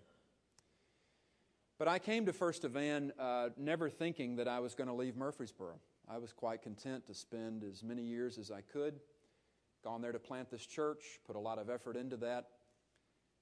[1.78, 5.14] But I came to First Evan uh, never thinking that I was going to leave
[5.14, 5.78] Murfreesboro.
[6.08, 8.98] I was quite content to spend as many years as I could.
[9.84, 12.46] Gone there to plant this church, put a lot of effort into that.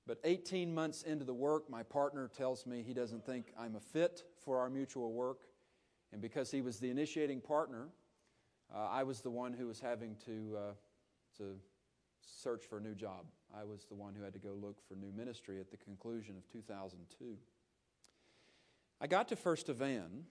[0.07, 3.81] But 18 months into the work, my partner tells me he doesn't think I'm a
[3.81, 5.41] fit for our mutual work.
[6.13, 7.89] And because he was the initiating partner,
[8.73, 10.73] uh, I was the one who was having to, uh,
[11.39, 11.57] to
[12.21, 13.27] search for a new job.
[13.57, 16.37] I was the one who had to go look for new ministry at the conclusion
[16.37, 17.37] of 2002.
[19.01, 20.25] I got to First Evan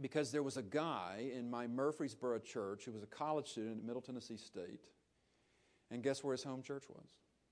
[0.00, 3.84] because there was a guy in my Murfreesboro church who was a college student at
[3.84, 4.86] Middle Tennessee State.
[5.90, 7.06] And guess where his home church was?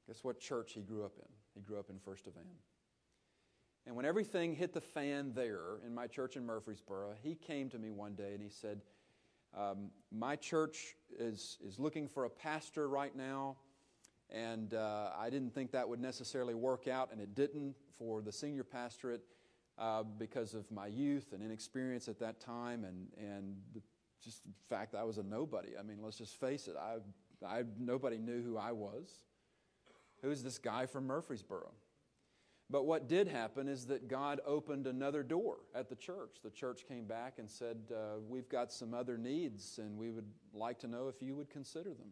[0.07, 1.29] Guess what church he grew up in?
[1.55, 2.47] He grew up in First of Evan.
[3.87, 7.79] And when everything hit the fan there in my church in Murfreesboro, he came to
[7.79, 8.81] me one day and he said,
[9.57, 13.57] um, My church is, is looking for a pastor right now,
[14.31, 18.33] and uh, I didn't think that would necessarily work out, and it didn't for the
[18.33, 19.23] senior pastorate
[19.79, 23.81] uh, because of my youth and inexperience at that time, and, and the,
[24.23, 25.71] just the fact that I was a nobody.
[25.79, 26.97] I mean, let's just face it, I,
[27.47, 29.11] I, nobody knew who I was.
[30.27, 31.71] Who's this guy from Murfreesboro?
[32.69, 36.39] But what did happen is that God opened another door at the church.
[36.43, 40.27] The church came back and said, uh, We've got some other needs, and we would
[40.53, 42.11] like to know if you would consider them.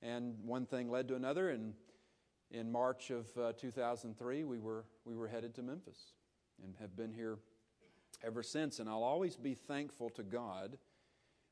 [0.00, 1.74] And one thing led to another, and
[2.50, 6.14] in March of uh, 2003, we were, we were headed to Memphis
[6.64, 7.36] and have been here
[8.24, 8.78] ever since.
[8.78, 10.78] And I'll always be thankful to God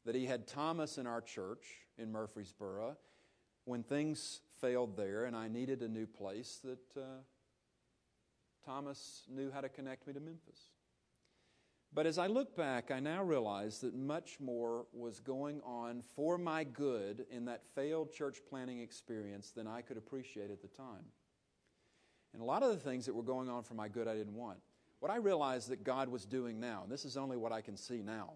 [0.06, 1.66] that He had Thomas in our church
[1.98, 2.96] in Murfreesboro
[3.66, 7.20] when things failed there and I needed a new place, that uh,
[8.64, 10.70] Thomas knew how to connect me to Memphis.
[11.94, 16.36] But as I look back, I now realize that much more was going on for
[16.36, 21.06] my good in that failed church planting experience than I could appreciate at the time.
[22.34, 24.34] And a lot of the things that were going on for my good I didn't
[24.34, 24.58] want.
[25.00, 27.76] What I realized that God was doing now, and this is only what I can
[27.76, 28.32] see now.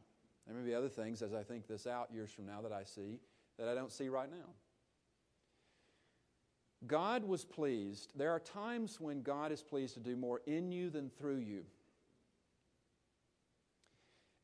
[0.46, 2.84] There may be other things as I think this out years from now that I
[2.84, 3.20] see
[3.58, 4.54] that I don't see right now.
[6.86, 8.12] God was pleased.
[8.16, 11.64] There are times when God is pleased to do more in you than through you.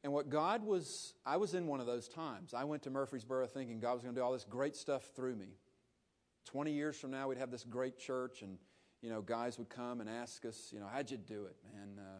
[0.04, 2.54] And what God was, I was in one of those times.
[2.54, 5.34] I went to Murfreesboro thinking God was going to do all this great stuff through
[5.34, 5.48] me.
[6.46, 8.56] 20 years from now, we'd have this great church, and,
[9.02, 11.98] you know, guys would come and ask us, you know, how'd you do it, man?
[11.98, 12.18] Uh,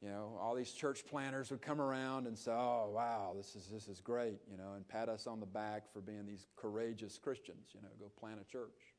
[0.00, 3.68] you know, all these church planters would come around and say, oh, wow, this is,
[3.68, 7.16] this is great, you know, and pat us on the back for being these courageous
[7.16, 8.93] Christians, you know, go plant a church.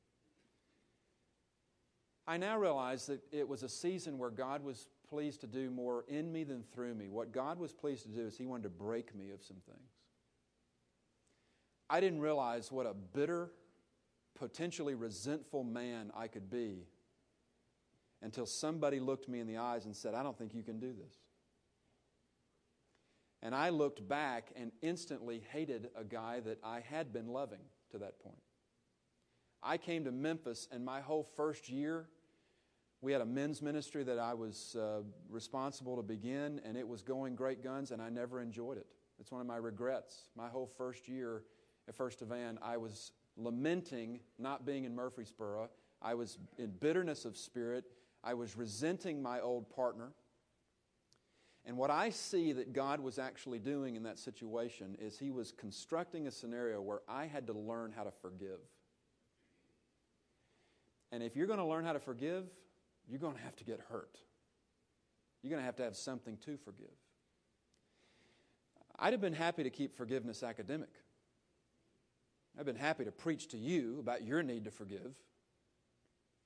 [2.27, 6.05] I now realize that it was a season where God was pleased to do more
[6.07, 7.07] in me than through me.
[7.07, 9.91] What God was pleased to do is He wanted to break me of some things.
[11.89, 13.51] I didn't realize what a bitter,
[14.33, 16.87] potentially resentful man I could be
[18.23, 20.93] until somebody looked me in the eyes and said, I don't think you can do
[20.93, 21.13] this.
[23.43, 27.59] And I looked back and instantly hated a guy that I had been loving
[27.91, 28.41] to that point.
[29.61, 32.07] I came to Memphis, and my whole first year,
[33.05, 37.03] we had a men's ministry that I was uh, responsible to begin, and it was
[37.03, 38.87] going great guns, and I never enjoyed it.
[39.19, 40.23] It's one of my regrets.
[40.35, 41.43] My whole first year
[41.87, 45.69] at First Evan, I was lamenting not being in Murfreesboro.
[46.01, 47.85] I was in bitterness of spirit.
[48.23, 50.11] I was resenting my old partner.
[51.63, 55.51] And what I see that God was actually doing in that situation is He was
[55.51, 58.61] constructing a scenario where I had to learn how to forgive.
[61.11, 62.45] And if you're going to learn how to forgive,
[63.09, 64.17] you're going to have to get hurt.
[65.41, 66.87] You're going to have to have something to forgive.
[68.97, 70.89] I'd have been happy to keep forgiveness academic.
[72.57, 75.13] I've been happy to preach to you about your need to forgive,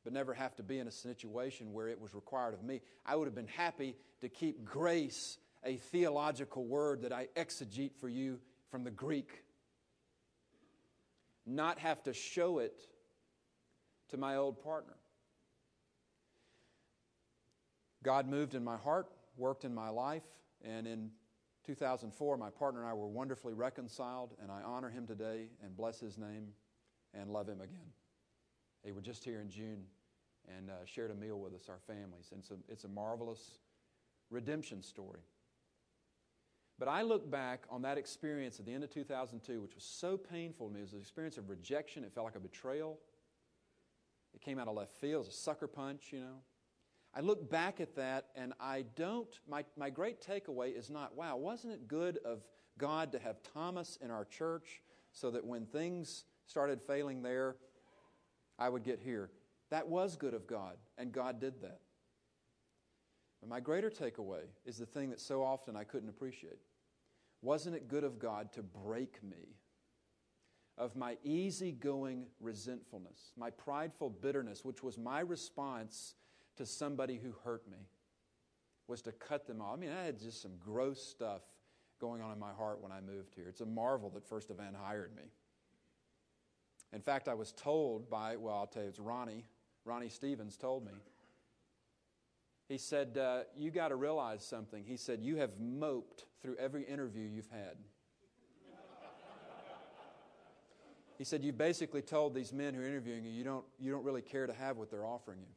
[0.03, 2.81] but never have to be in a situation where it was required of me.
[3.05, 8.09] I would have been happy to keep grace a theological word that I exegete for
[8.09, 8.39] you
[8.71, 9.43] from the Greek,
[11.45, 12.79] not have to show it
[14.09, 14.95] to my old partner.
[18.03, 20.23] God moved in my heart, worked in my life,
[20.63, 21.11] and in
[21.65, 25.99] 2004, my partner and I were wonderfully reconciled, and I honor him today and bless
[25.99, 26.47] his name
[27.13, 27.93] and love him again.
[28.83, 29.83] They were just here in June
[30.57, 32.29] and uh, shared a meal with us, our families.
[32.31, 33.59] And it's a, it's a marvelous
[34.29, 35.21] redemption story.
[36.79, 40.17] But I look back on that experience at the end of 2002, which was so
[40.17, 40.79] painful to me.
[40.79, 42.05] It was an experience of rejection.
[42.05, 42.97] It felt like a betrayal.
[44.33, 45.25] It came out of left field.
[45.25, 46.37] It was a sucker punch, you know.
[47.19, 51.35] I look back at that and I don't, my, my great takeaway is not, wow,
[51.35, 52.45] wasn't it good of
[52.77, 57.57] God to have Thomas in our church so that when things started failing there,
[58.57, 59.31] I would get here?
[59.69, 61.81] That was good of God, and God did that.
[63.41, 66.59] But my greater takeaway is the thing that so often I couldn't appreciate.
[67.41, 69.57] Wasn't it good of God to break me
[70.77, 76.15] of my easygoing resentfulness, my prideful bitterness, which was my response
[76.59, 77.77] to somebody who hurt me
[78.85, 79.73] was to cut them off.
[79.73, 81.41] I mean, I had just some gross stuff
[82.01, 83.45] going on in my heart when I moved here.
[83.47, 85.23] It's a marvel that First Evan hired me.
[86.91, 89.45] In fact, I was told by, well, I'll tell you, it's Ronnie.
[89.85, 90.91] Ronnie Stevens told me.
[92.67, 94.83] He said, uh, You got to realize something.
[94.83, 97.77] He said, You have moped through every interview you've had.
[101.17, 104.03] he said, You basically told these men who are interviewing you, you don't, you don't
[104.03, 105.53] really care to have what they're offering you.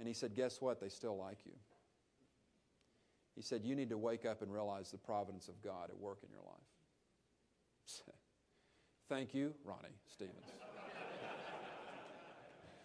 [0.00, 0.80] And he said, Guess what?
[0.80, 1.52] They still like you.
[3.36, 6.18] He said, You need to wake up and realize the providence of God at work
[6.24, 8.04] in your life.
[9.08, 10.36] Thank you, Ronnie Stevens.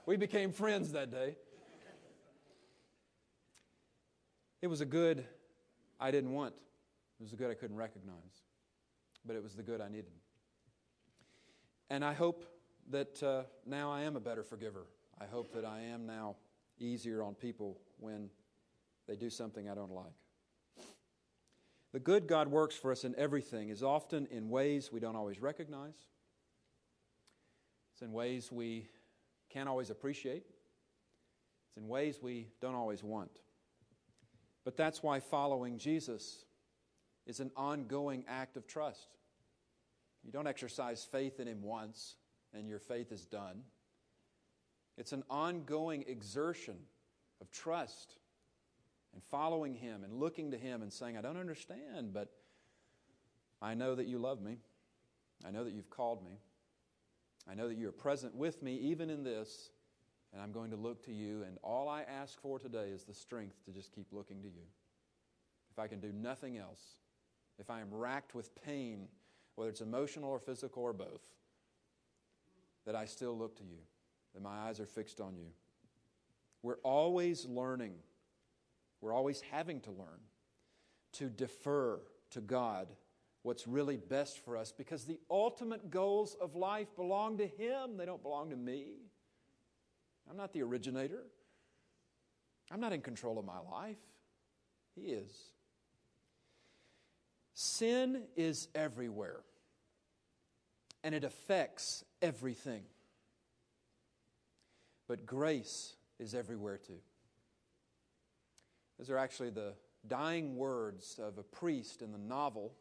[0.05, 1.38] we became friends that day.
[4.61, 5.26] It was a good
[5.99, 6.53] I didn't want,
[7.20, 8.43] it was a good I couldn't recognize,
[9.26, 10.11] but it was the good I needed.
[11.89, 12.45] And I hope
[12.89, 14.88] that uh, now I am a better forgiver.
[15.22, 16.36] I hope that I am now
[16.80, 18.30] easier on people when
[19.07, 20.13] they do something I don't like.
[21.93, 25.39] The good God works for us in everything is often in ways we don't always
[25.39, 25.95] recognize.
[27.93, 28.89] It's in ways we
[29.49, 30.43] can't always appreciate.
[31.69, 33.32] It's in ways we don't always want.
[34.65, 36.43] But that's why following Jesus
[37.26, 39.07] is an ongoing act of trust.
[40.26, 42.15] You don't exercise faith in Him once
[42.53, 43.61] and your faith is done.
[44.97, 46.77] It's an ongoing exertion
[47.41, 48.15] of trust
[49.13, 52.31] and following Him and looking to Him and saying, I don't understand, but
[53.61, 54.57] I know that you love me.
[55.45, 56.39] I know that you've called me.
[57.49, 59.69] I know that you are present with me even in this,
[60.33, 61.43] and I'm going to look to you.
[61.43, 64.63] And all I ask for today is the strength to just keep looking to you.
[65.71, 66.81] If I can do nothing else,
[67.59, 69.07] if I am racked with pain,
[69.55, 71.21] whether it's emotional or physical or both,
[72.85, 73.79] that I still look to you,
[74.36, 75.47] that my eyes are fixed on you.
[76.61, 77.93] We're always learning,
[79.01, 80.19] we're always having to learn
[81.13, 82.88] to defer to God
[83.43, 88.05] what's really best for us because the ultimate goals of life belong to Him, they
[88.05, 88.93] don't belong to me.
[90.29, 91.23] I'm not the originator.
[92.71, 93.99] I'm not in control of my life.
[94.95, 95.31] He is.
[97.53, 99.41] Sin is everywhere,
[101.03, 102.81] and it affects everything.
[105.08, 106.99] But grace is everywhere too.
[108.97, 109.74] Those are actually the
[110.08, 112.74] dying words of a priest in the novel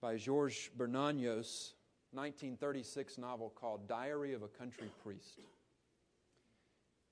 [0.00, 1.74] by Georges Bernanos,
[2.12, 5.40] 1936 novel called Diary of a Country Priest.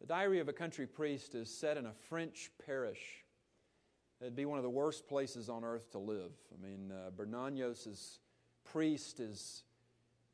[0.01, 3.25] The Diary of a Country Priest is set in a French parish.
[4.21, 6.33] It'd be one of the worst places on earth to live.
[6.53, 8.19] I mean, uh, Bernanos'
[8.65, 9.65] priest is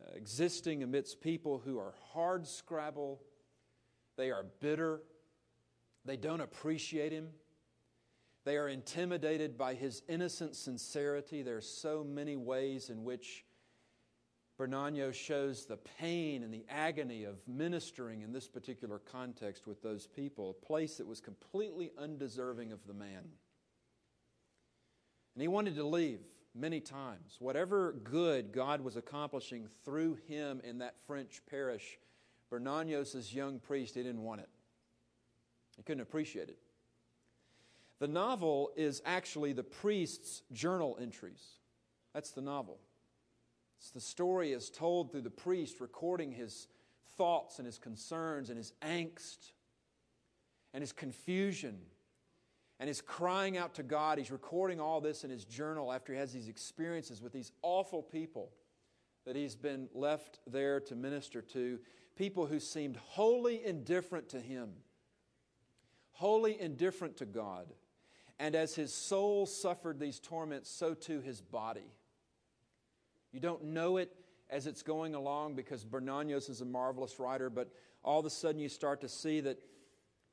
[0.00, 3.20] uh, existing amidst people who are hard scrabble,
[4.16, 5.00] they are bitter,
[6.04, 7.28] they don't appreciate him.
[8.44, 11.42] They are intimidated by his innocent sincerity.
[11.42, 13.44] There are so many ways in which
[14.58, 20.06] Bernanos shows the pain and the agony of ministering in this particular context with those
[20.06, 23.24] people, a place that was completely undeserving of the man.
[25.34, 26.20] And he wanted to leave
[26.54, 27.36] many times.
[27.40, 31.98] Whatever good God was accomplishing through him in that French parish,
[32.50, 34.48] Bernanos' young priest, he didn't want it.
[35.76, 36.58] He couldn't appreciate it.
[37.98, 41.42] The novel is actually the priest's journal entries.
[42.14, 42.78] That's the novel.
[43.78, 46.68] It's the story is told through the priest recording his
[47.16, 49.52] thoughts and his concerns and his angst
[50.74, 51.78] and his confusion
[52.78, 54.18] and his crying out to God.
[54.18, 58.02] He's recording all this in his journal after he has these experiences with these awful
[58.02, 58.50] people
[59.24, 61.78] that he's been left there to minister to,
[62.16, 64.70] people who seemed wholly indifferent to him,
[66.12, 67.66] wholly indifferent to God.
[68.38, 71.92] And as his soul suffered these torments, so too his body.
[73.32, 74.10] You don't know it
[74.50, 77.70] as it's going along because Bernanos is a marvelous writer, but
[78.02, 79.58] all of a sudden you start to see that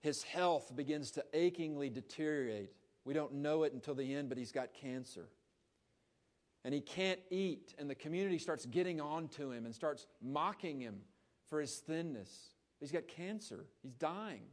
[0.01, 2.71] his health begins to achingly deteriorate.
[3.05, 5.27] We don't know it until the end, but he's got cancer.
[6.65, 10.79] And he can't eat, and the community starts getting on to him and starts mocking
[10.79, 11.01] him
[11.49, 12.53] for his thinness.
[12.79, 14.43] He's got cancer, he's dying.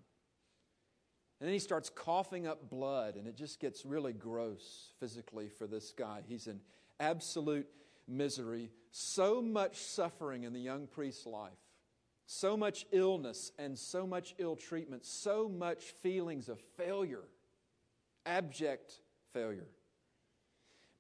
[1.40, 5.66] And then he starts coughing up blood, and it just gets really gross physically for
[5.66, 6.20] this guy.
[6.28, 6.60] He's in
[6.98, 7.66] absolute
[8.06, 11.52] misery, so much suffering in the young priest's life,
[12.26, 17.24] so much illness and so much ill treatment, so much feelings of failure,
[18.26, 19.00] abject
[19.32, 19.68] failure.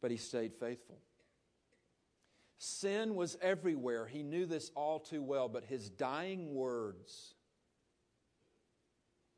[0.00, 0.98] But he stayed faithful.
[2.62, 4.06] Sin was everywhere.
[4.06, 7.32] He knew this all too well, but his dying words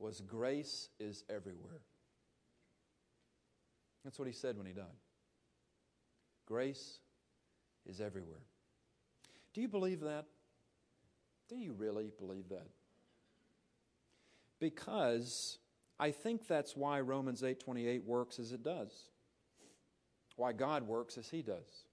[0.01, 1.83] was grace is everywhere.
[4.03, 4.99] That's what he said when he died.
[6.47, 6.99] Grace
[7.87, 8.43] is everywhere.
[9.55, 10.27] Do you believe that?
[11.49, 12.67] Do you really believe that?
[14.59, 15.59] Because
[16.01, 19.11] I think that's why Romans 8:28 works as it does.
[20.35, 21.85] Why God works as he does.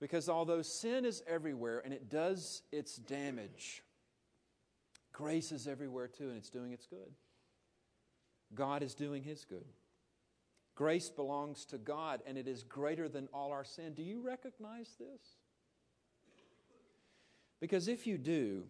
[0.00, 3.82] Because although sin is everywhere and it does its damage,
[5.12, 7.12] grace is everywhere too and it's doing its good.
[8.54, 9.66] God is doing his good.
[10.74, 13.94] Grace belongs to God and it is greater than all our sin.
[13.94, 15.36] Do you recognize this?
[17.60, 18.62] Because if you do,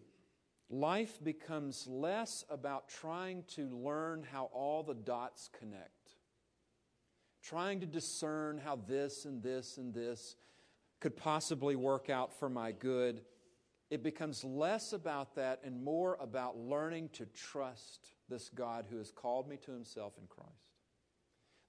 [0.69, 6.15] life becomes less about trying to learn how all the dots connect,
[7.43, 10.35] trying to discern how this and this and this
[10.99, 13.21] could possibly work out for my good.
[13.89, 19.11] It becomes less about that and more about learning to trust this God who has
[19.11, 20.69] called me to himself in Christ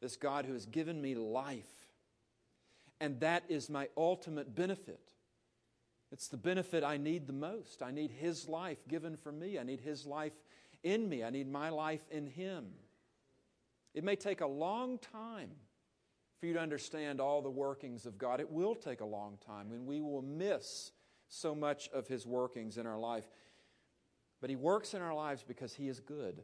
[0.01, 1.65] this God who has given me life.
[3.01, 5.13] And that is my ultimate benefit.
[6.13, 7.83] It's the benefit I need the most.
[7.83, 9.59] I need His life given for me.
[9.59, 10.33] I need His life
[10.83, 11.23] in me.
[11.23, 12.67] I need my life in Him.
[13.95, 15.51] It may take a long time
[16.41, 18.41] for you to understand all the workings of God.
[18.41, 20.91] It will take a long time, and we will miss
[21.29, 23.27] so much of His workings in our life.
[24.41, 26.43] But He works in our lives because He is good.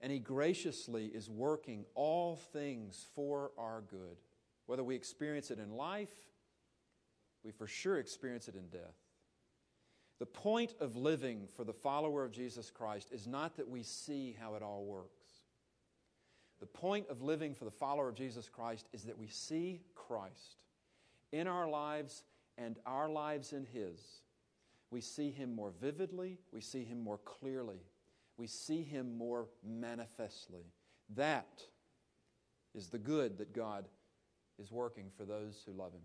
[0.00, 4.16] And He graciously is working all things for our good.
[4.66, 6.14] Whether we experience it in life,
[7.42, 8.96] we for sure experience it in death.
[10.20, 14.36] The point of living for the follower of Jesus Christ is not that we see
[14.38, 15.19] how it all works.
[16.60, 20.62] The point of living for the follower of Jesus Christ is that we see Christ
[21.32, 22.22] in our lives
[22.58, 24.00] and our lives in His.
[24.90, 27.80] We see Him more vividly, we see Him more clearly,
[28.36, 30.64] we see Him more manifestly.
[31.16, 31.62] That
[32.74, 33.86] is the good that God
[34.58, 36.02] is working for those who love Him,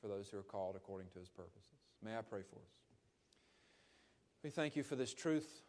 [0.00, 1.70] for those who are called according to His purposes.
[2.04, 2.72] May I pray for us?
[4.44, 5.62] We thank you for this truth.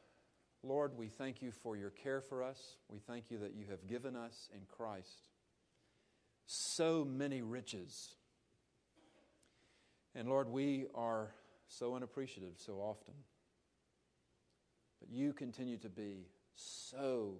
[0.64, 2.78] Lord, we thank you for your care for us.
[2.90, 5.30] We thank you that you have given us in Christ
[6.46, 8.16] so many riches.
[10.16, 11.32] And Lord, we are
[11.68, 13.14] so unappreciative so often.
[15.00, 17.36] But you continue to be so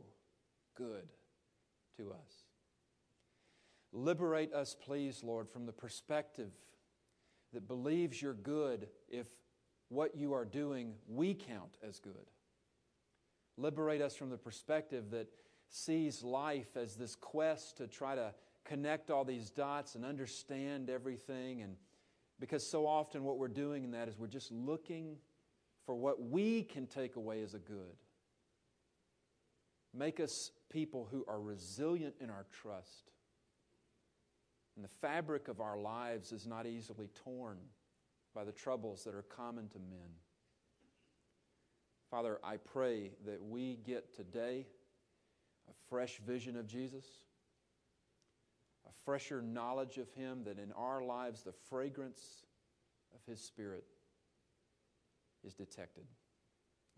[0.76, 1.08] good
[1.98, 2.46] to us.
[3.92, 6.52] Liberate us, please, Lord, from the perspective
[7.54, 9.28] that believes you're good if
[9.90, 12.32] what you are doing we count as good.
[13.58, 15.28] Liberate us from the perspective that
[15.70, 18.34] sees life as this quest to try to
[18.64, 21.62] connect all these dots and understand everything.
[21.62, 21.76] And
[22.40, 25.18] because so often what we're doing in that is we're just looking
[25.86, 27.98] for what we can take away as a good.
[29.94, 33.12] Make us people who are resilient in our trust.
[34.76, 37.58] And the fabric of our lives is not easily torn
[38.34, 40.10] by the troubles that are common to men.
[42.14, 44.68] Father, I pray that we get today
[45.68, 47.08] a fresh vision of Jesus,
[48.88, 52.46] a fresher knowledge of Him, that in our lives the fragrance
[53.16, 53.86] of His Spirit
[55.44, 56.04] is detected.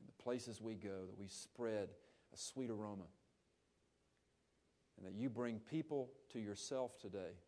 [0.02, 1.92] In the places we go, that we spread
[2.34, 3.08] a sweet aroma.
[4.98, 7.40] And that you bring people to yourself today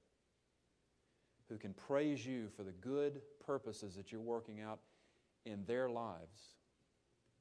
[1.49, 4.79] who can praise you for the good purposes that you're working out
[5.45, 6.56] in their lives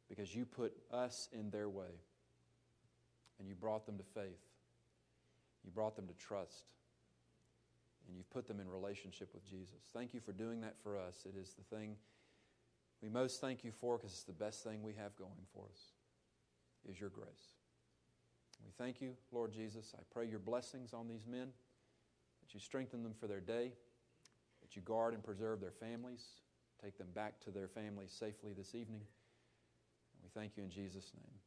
[0.08, 2.00] because you put us in their way
[3.38, 4.42] and you brought them to faith.
[5.64, 6.64] You brought them to trust.
[8.06, 9.82] And you've put them in relationship with Jesus.
[9.92, 11.26] Thank you for doing that for us.
[11.26, 11.96] It is the thing
[13.02, 15.80] we most thank you for because it's the best thing we have going for us
[16.88, 17.54] is your grace.
[18.64, 19.94] We thank you, Lord Jesus.
[19.96, 21.48] I pray your blessings on these men,
[22.42, 23.72] that you strengthen them for their day,
[24.62, 26.24] that you guard and preserve their families,
[26.82, 29.02] take them back to their families safely this evening.
[30.26, 31.45] We thank you in Jesus' name.